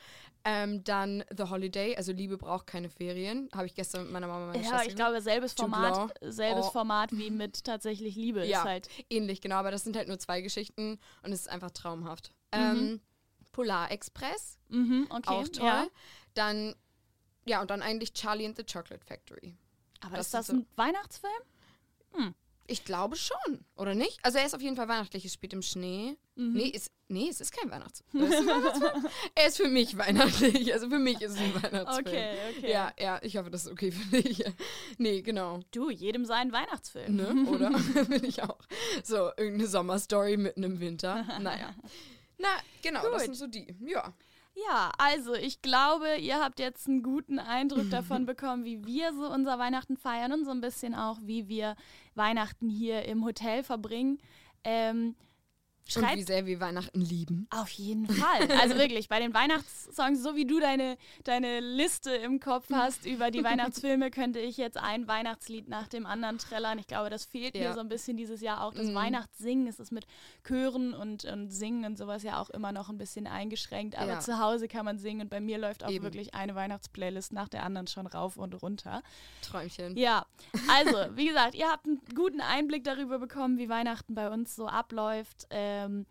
Ähm, 0.46 0.84
dann 0.84 1.24
The 1.36 1.44
Holiday, 1.44 1.96
also 1.96 2.12
Liebe 2.12 2.38
braucht 2.38 2.68
keine 2.68 2.90
Ferien. 2.90 3.50
Habe 3.56 3.66
ich 3.66 3.76
gestern 3.76 4.04
mit 4.04 4.12
meiner 4.12 4.28
Mama 4.28 4.48
und 4.48 4.52
meiner 4.52 4.62
Ja, 4.64 4.70
Schwester 4.72 4.90
ich 4.90 4.96
glaube, 4.96 5.22
selbes 5.22 5.54
Format, 5.54 6.14
selbes 6.22 6.66
Oh. 6.68 6.72
Format 6.72 7.12
wie 7.14 7.32
mit 7.32 7.64
tatsächlich 7.64 8.16
Liebe 8.16 8.46
Ja, 8.46 8.60
ist 8.60 8.66
halt. 8.66 8.90
ähnlich, 9.10 9.40
genau. 9.40 9.56
Aber 9.56 9.72
das 9.72 9.86
sind 9.86 9.96
halt 9.96 10.10
nur 10.10 10.20
zwei 10.20 10.42
Geschichten 10.42 11.00
und 11.22 11.32
es 11.32 11.42
ist 11.42 11.48
einfach 11.50 11.72
traumhaft. 11.72 12.32
Ähm, 12.52 13.00
Polar 13.54 13.90
Express, 13.92 14.60
Mhm, 14.68 15.08
okay. 15.12 15.30
auch 15.30 15.48
toll. 15.48 15.66
Ja. 15.66 15.88
Dann, 16.34 16.76
ja, 17.46 17.62
und 17.62 17.72
dann 17.72 17.82
eigentlich 17.82 18.14
Charlie 18.14 18.46
and 18.46 18.58
the 18.58 18.64
Chocolate 18.66 19.06
Factory. 19.06 19.56
Aber 20.02 20.18
Das 20.18 20.26
ist 20.26 20.34
das 20.34 20.48
so- 20.48 20.54
ein 20.54 20.66
Weihnachtsfilm? 20.76 21.32
Ich 22.66 22.86
glaube 22.86 23.18
schon, 23.18 23.66
oder 23.76 23.94
nicht? 23.94 24.20
Also 24.24 24.38
er 24.38 24.46
ist 24.46 24.56
auf 24.56 24.62
jeden 24.62 24.78
Fall 24.78 24.88
weihnachtlich, 24.88 25.26
es 25.26 25.34
spielt 25.34 25.52
im 25.54 25.62
Schnee. 25.62 26.16
Mhm. 26.36 26.54
Nee, 26.54 26.68
ist, 26.68 26.92
nee, 27.10 27.28
es 27.30 27.42
ist 27.42 27.52
kein 27.52 27.70
Weihnachtsfilm. 27.70 28.24
Ist 28.24 28.48
Weihnachtsfilm? 28.48 29.08
er 29.36 29.48
ist 29.48 29.58
für 29.58 29.68
mich 29.68 29.98
weihnachtlich. 29.98 30.74
Also 30.74 30.90
für 30.90 31.00
mich 31.00 31.22
ist 31.22 31.34
es 31.34 31.40
ein 31.40 31.54
Weihnachtsfilm. 31.56 32.08
Okay, 32.08 32.36
okay. 32.58 32.72
Ja, 32.72 32.94
ja, 32.98 33.20
ich 33.22 33.36
hoffe, 33.36 33.50
das 33.50 33.66
ist 33.66 33.72
okay 33.72 33.92
für 33.92 34.22
dich. 34.22 34.46
Nee, 34.98 35.22
genau. 35.22 35.60
Du, 35.72 35.90
jedem 35.90 36.26
sein 36.26 36.54
Weihnachtsfilm. 36.54 37.16
Ne? 37.16 37.46
Oder? 37.50 37.70
Bin 38.08 38.24
ich 38.24 38.42
auch. 38.44 38.60
So, 39.04 39.32
irgendeine 39.36 39.68
Sommerstory 39.68 40.38
mitten 40.38 40.64
im 40.64 40.80
Winter. 40.80 41.26
Naja. 41.42 41.76
Na, 42.38 42.50
genau, 42.82 43.02
das 43.02 43.12
Gut. 43.12 43.22
sind 43.22 43.36
so 43.36 43.48
die. 43.48 43.76
Ja. 43.86 44.14
Ja, 44.56 44.92
also 45.00 45.34
ich 45.34 45.62
glaube, 45.62 46.18
ihr 46.18 46.40
habt 46.40 46.60
jetzt 46.60 46.88
einen 46.88 47.02
guten 47.02 47.40
Eindruck 47.40 47.90
davon 47.90 48.26
bekommen, 48.28 48.66
wie 48.66 48.86
wir 48.86 49.14
so 49.14 49.28
unser 49.32 49.58
Weihnachten 49.58 49.98
feiern 49.98 50.32
und 50.32 50.46
so 50.46 50.52
ein 50.52 50.62
bisschen 50.62 50.94
auch, 50.94 51.18
wie 51.24 51.48
wir 51.48 51.76
Weihnachten 52.14 52.70
hier 52.70 53.04
im 53.06 53.26
Hotel 53.26 53.64
verbringen. 53.64 54.20
Ähm, 54.64 55.16
Und 55.86 55.96
wie 55.96 56.00
schreibt 56.08 56.28
sehr 56.28 56.46
wir 56.46 56.60
Weihnachten 56.62 57.02
lieben. 57.02 57.46
auf 57.50 57.70
jeden 57.72 58.08
Fall. 58.08 58.50
Also 58.62 58.78
wirklich, 58.78 59.10
bei 59.10 59.20
den 59.20 59.34
Weihnachtssongs, 59.34 60.24
so 60.24 60.34
wie 60.36 60.46
du 60.46 60.60
deine, 60.62 60.98
deine 61.26 61.60
Liste 61.60 62.12
im 62.16 62.40
Kopf 62.40 62.68
hast 62.72 63.06
über 63.06 63.32
die 63.32 63.44
Weihnachtsfilme, 63.44 64.10
könnte 64.10 64.40
ich 64.40 64.56
jetzt 64.56 64.78
ein 64.78 65.08
Weihnachtslied 65.10 65.68
nach 65.68 65.88
dem 65.90 66.06
anderen 66.06 66.38
trällern. 66.38 66.80
Ich 66.80 66.88
glaube, 66.88 67.10
das 67.10 67.26
fehlt 67.26 67.54
mir 67.54 67.64
Ja. 67.64 67.74
so 67.74 67.82
ein 67.82 67.90
bisschen 67.90 68.16
dieses 68.16 68.40
Jahr 68.40 68.64
auch. 68.64 68.74
Das 68.74 68.88
Mhm. 68.88 68.96
Weihnachtssingen, 68.96 69.68
es 69.68 69.80
ist 69.80 69.92
mit 69.92 70.08
Chören 70.48 70.94
und, 70.94 71.26
und 71.26 71.50
Singen 71.50 71.84
und 71.84 71.98
sowas 71.98 72.24
ja 72.24 72.40
auch 72.42 72.50
immer 72.50 72.72
noch 72.72 72.90
ein 72.90 72.98
bisschen 72.98 73.28
eingeschränkt. 73.28 73.98
Aber 73.98 74.14
Ja. 74.14 74.20
zu 74.22 74.40
Hause 74.40 74.70
kann 74.70 74.86
man 74.86 74.98
singen 75.00 75.22
und 75.22 75.30
bei 75.30 75.42
mir 75.42 75.58
läuft 75.58 75.84
auch 75.84 75.90
Eben. 75.92 76.04
wirklich 76.06 76.34
eine 76.34 76.56
Weihnachtsplaylist 76.56 77.34
nach 77.34 77.50
der 77.50 77.64
anderen 77.64 77.88
schon 77.88 78.08
rauf 78.08 78.38
und 78.38 78.54
runter. 78.62 79.04
Träumchen. 79.42 79.98
Ja, 79.98 80.26
also, 80.70 80.98
wie 81.18 81.28
gesagt, 81.28 81.56
ihr 81.56 81.70
habt 81.70 81.86
einen 81.88 82.00
guten 82.16 82.40
Einblick 82.40 82.86
darüber 82.86 83.20
bekommen, 83.20 83.58
wie 83.58 83.68
Weihnachten 83.68 84.16
bei 84.16 84.30
uns 84.30 84.56
so 84.56 84.68
abläuft. 84.68 85.48
Ähm, 85.74 86.06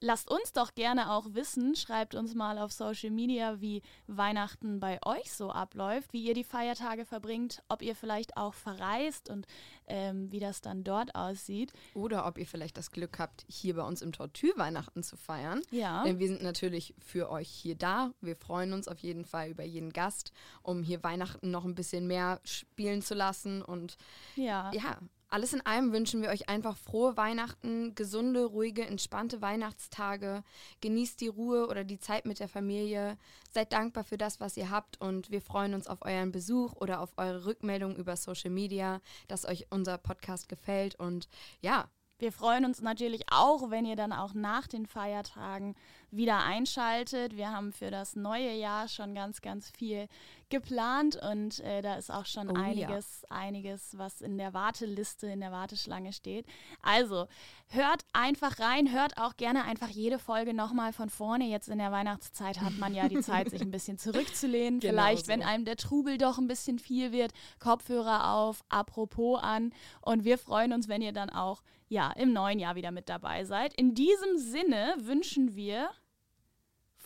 lasst 0.00 0.30
uns 0.30 0.52
doch 0.52 0.74
gerne 0.74 1.10
auch 1.10 1.34
wissen, 1.34 1.74
schreibt 1.74 2.14
uns 2.14 2.34
mal 2.34 2.58
auf 2.58 2.72
Social 2.72 3.10
Media, 3.10 3.60
wie 3.60 3.82
Weihnachten 4.06 4.80
bei 4.80 4.98
euch 5.04 5.32
so 5.32 5.50
abläuft, 5.50 6.12
wie 6.12 6.22
ihr 6.22 6.34
die 6.34 6.44
Feiertage 6.44 7.04
verbringt, 7.04 7.62
ob 7.68 7.82
ihr 7.82 7.96
vielleicht 7.96 8.36
auch 8.36 8.54
verreist 8.54 9.28
und 9.28 9.46
ähm, 9.86 10.30
wie 10.30 10.40
das 10.40 10.60
dann 10.60 10.84
dort 10.84 11.14
aussieht. 11.14 11.72
Oder 11.94 12.26
ob 12.26 12.38
ihr 12.38 12.46
vielleicht 12.46 12.76
das 12.76 12.92
Glück 12.92 13.18
habt, 13.18 13.44
hier 13.48 13.74
bei 13.74 13.82
uns 13.82 14.02
im 14.02 14.12
Tortue 14.12 14.52
Weihnachten 14.56 15.02
zu 15.02 15.16
feiern. 15.16 15.62
Ja. 15.70 16.04
Denn 16.04 16.18
wir 16.18 16.28
sind 16.28 16.42
natürlich 16.42 16.94
für 16.98 17.30
euch 17.30 17.48
hier 17.48 17.74
da. 17.74 18.12
Wir 18.20 18.36
freuen 18.36 18.72
uns 18.72 18.88
auf 18.88 19.00
jeden 19.00 19.24
Fall 19.24 19.50
über 19.50 19.64
jeden 19.64 19.92
Gast, 19.92 20.32
um 20.62 20.82
hier 20.82 21.02
Weihnachten 21.02 21.50
noch 21.50 21.64
ein 21.64 21.74
bisschen 21.74 22.06
mehr 22.06 22.40
spielen 22.44 23.02
zu 23.02 23.14
lassen. 23.14 23.62
Und 23.62 23.96
Ja. 24.36 24.70
ja, 24.72 24.98
alles 25.30 25.52
in 25.52 25.64
allem 25.66 25.92
wünschen 25.92 26.22
wir 26.22 26.30
euch 26.30 26.48
einfach 26.48 26.76
frohe 26.76 27.16
Weihnachten, 27.16 27.94
gesunde, 27.94 28.44
ruhige, 28.44 28.86
entspannte 28.86 29.42
Weihnachtstage. 29.42 30.42
Genießt 30.80 31.20
die 31.20 31.28
Ruhe 31.28 31.68
oder 31.68 31.84
die 31.84 31.98
Zeit 31.98 32.24
mit 32.24 32.40
der 32.40 32.48
Familie. 32.48 33.18
Seid 33.50 33.72
dankbar 33.72 34.04
für 34.04 34.16
das, 34.18 34.40
was 34.40 34.56
ihr 34.56 34.70
habt 34.70 35.00
und 35.00 35.30
wir 35.30 35.42
freuen 35.42 35.74
uns 35.74 35.86
auf 35.86 36.02
euren 36.02 36.32
Besuch 36.32 36.72
oder 36.74 37.00
auf 37.00 37.12
eure 37.16 37.44
Rückmeldung 37.44 37.96
über 37.96 38.16
Social 38.16 38.50
Media, 38.50 39.00
dass 39.26 39.44
euch 39.44 39.66
unser 39.70 39.98
Podcast 39.98 40.48
gefällt. 40.48 40.94
Und 40.94 41.28
ja, 41.60 41.88
Wir 42.20 42.32
freuen 42.32 42.64
uns 42.64 42.82
natürlich 42.82 43.22
auch, 43.30 43.70
wenn 43.70 43.84
ihr 43.84 43.94
dann 43.94 44.12
auch 44.12 44.34
nach 44.34 44.66
den 44.66 44.86
Feiertagen 44.86 45.76
wieder 46.10 46.42
einschaltet. 46.44 47.36
Wir 47.36 47.50
haben 47.50 47.72
für 47.72 47.90
das 47.90 48.16
neue 48.16 48.54
Jahr 48.54 48.88
schon 48.88 49.14
ganz, 49.14 49.40
ganz 49.40 49.70
viel 49.70 50.08
geplant 50.48 51.16
und 51.16 51.60
äh, 51.60 51.82
da 51.82 51.96
ist 51.96 52.10
auch 52.10 52.24
schon 52.24 52.48
Oh 52.48 52.54
ja. 52.54 52.62
einiges, 52.62 53.24
einiges, 53.28 53.98
was 53.98 54.22
in 54.22 54.38
der 54.38 54.54
Warteliste, 54.54 55.26
in 55.26 55.40
der 55.40 55.52
Warteschlange 55.52 56.12
steht. 56.12 56.46
Also 56.82 57.26
hört 57.68 58.04
einfach 58.14 58.58
rein, 58.58 58.90
hört 58.90 59.18
auch 59.18 59.36
gerne 59.36 59.64
einfach 59.64 59.88
jede 59.88 60.18
Folge 60.18 60.54
nochmal 60.54 60.92
von 60.92 61.10
vorne. 61.10 61.44
Jetzt 61.44 61.68
in 61.68 61.78
der 61.78 61.92
Weihnachtszeit 61.92 62.60
hat 62.60 62.78
man 62.78 62.94
ja 62.94 63.08
die 63.08 63.20
Zeit, 63.20 63.50
sich 63.50 63.60
ein 63.60 63.70
bisschen 63.70 63.98
zurückzulehnen. 63.98 64.80
Genau 64.80 64.92
Vielleicht, 64.92 65.26
so. 65.26 65.32
wenn 65.32 65.42
einem 65.42 65.66
der 65.66 65.76
Trubel 65.76 66.16
doch 66.16 66.38
ein 66.38 66.48
bisschen 66.48 66.78
viel 66.78 67.12
wird, 67.12 67.32
Kopfhörer 67.58 68.32
auf, 68.32 68.64
apropos 68.70 69.42
an. 69.42 69.72
Und 70.00 70.24
wir 70.24 70.38
freuen 70.38 70.72
uns, 70.72 70.88
wenn 70.88 71.02
ihr 71.02 71.12
dann 71.12 71.28
auch 71.28 71.62
ja, 71.88 72.12
im 72.12 72.32
neuen 72.32 72.58
Jahr 72.58 72.74
wieder 72.74 72.90
mit 72.90 73.08
dabei 73.08 73.44
seid. 73.44 73.74
In 73.74 73.94
diesem 73.94 74.36
Sinne 74.36 74.94
wünschen 75.00 75.56
wir 75.56 75.90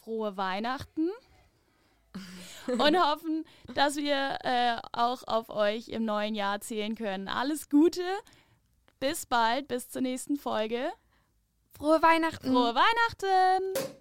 frohe 0.02 0.36
Weihnachten 0.36 1.10
und 2.66 2.96
hoffen, 3.02 3.44
dass 3.74 3.96
wir 3.96 4.38
äh, 4.42 4.76
auch 4.92 5.22
auf 5.26 5.48
euch 5.48 5.88
im 5.88 6.04
neuen 6.04 6.34
Jahr 6.34 6.60
zählen 6.60 6.94
können. 6.94 7.28
Alles 7.28 7.68
Gute, 7.68 8.02
bis 9.00 9.26
bald, 9.26 9.68
bis 9.68 9.88
zur 9.88 10.02
nächsten 10.02 10.36
Folge. 10.36 10.90
frohe 11.76 12.02
Weihnachten! 12.02 12.52
Frohe 12.52 12.74
Weihnachten! 12.74 14.00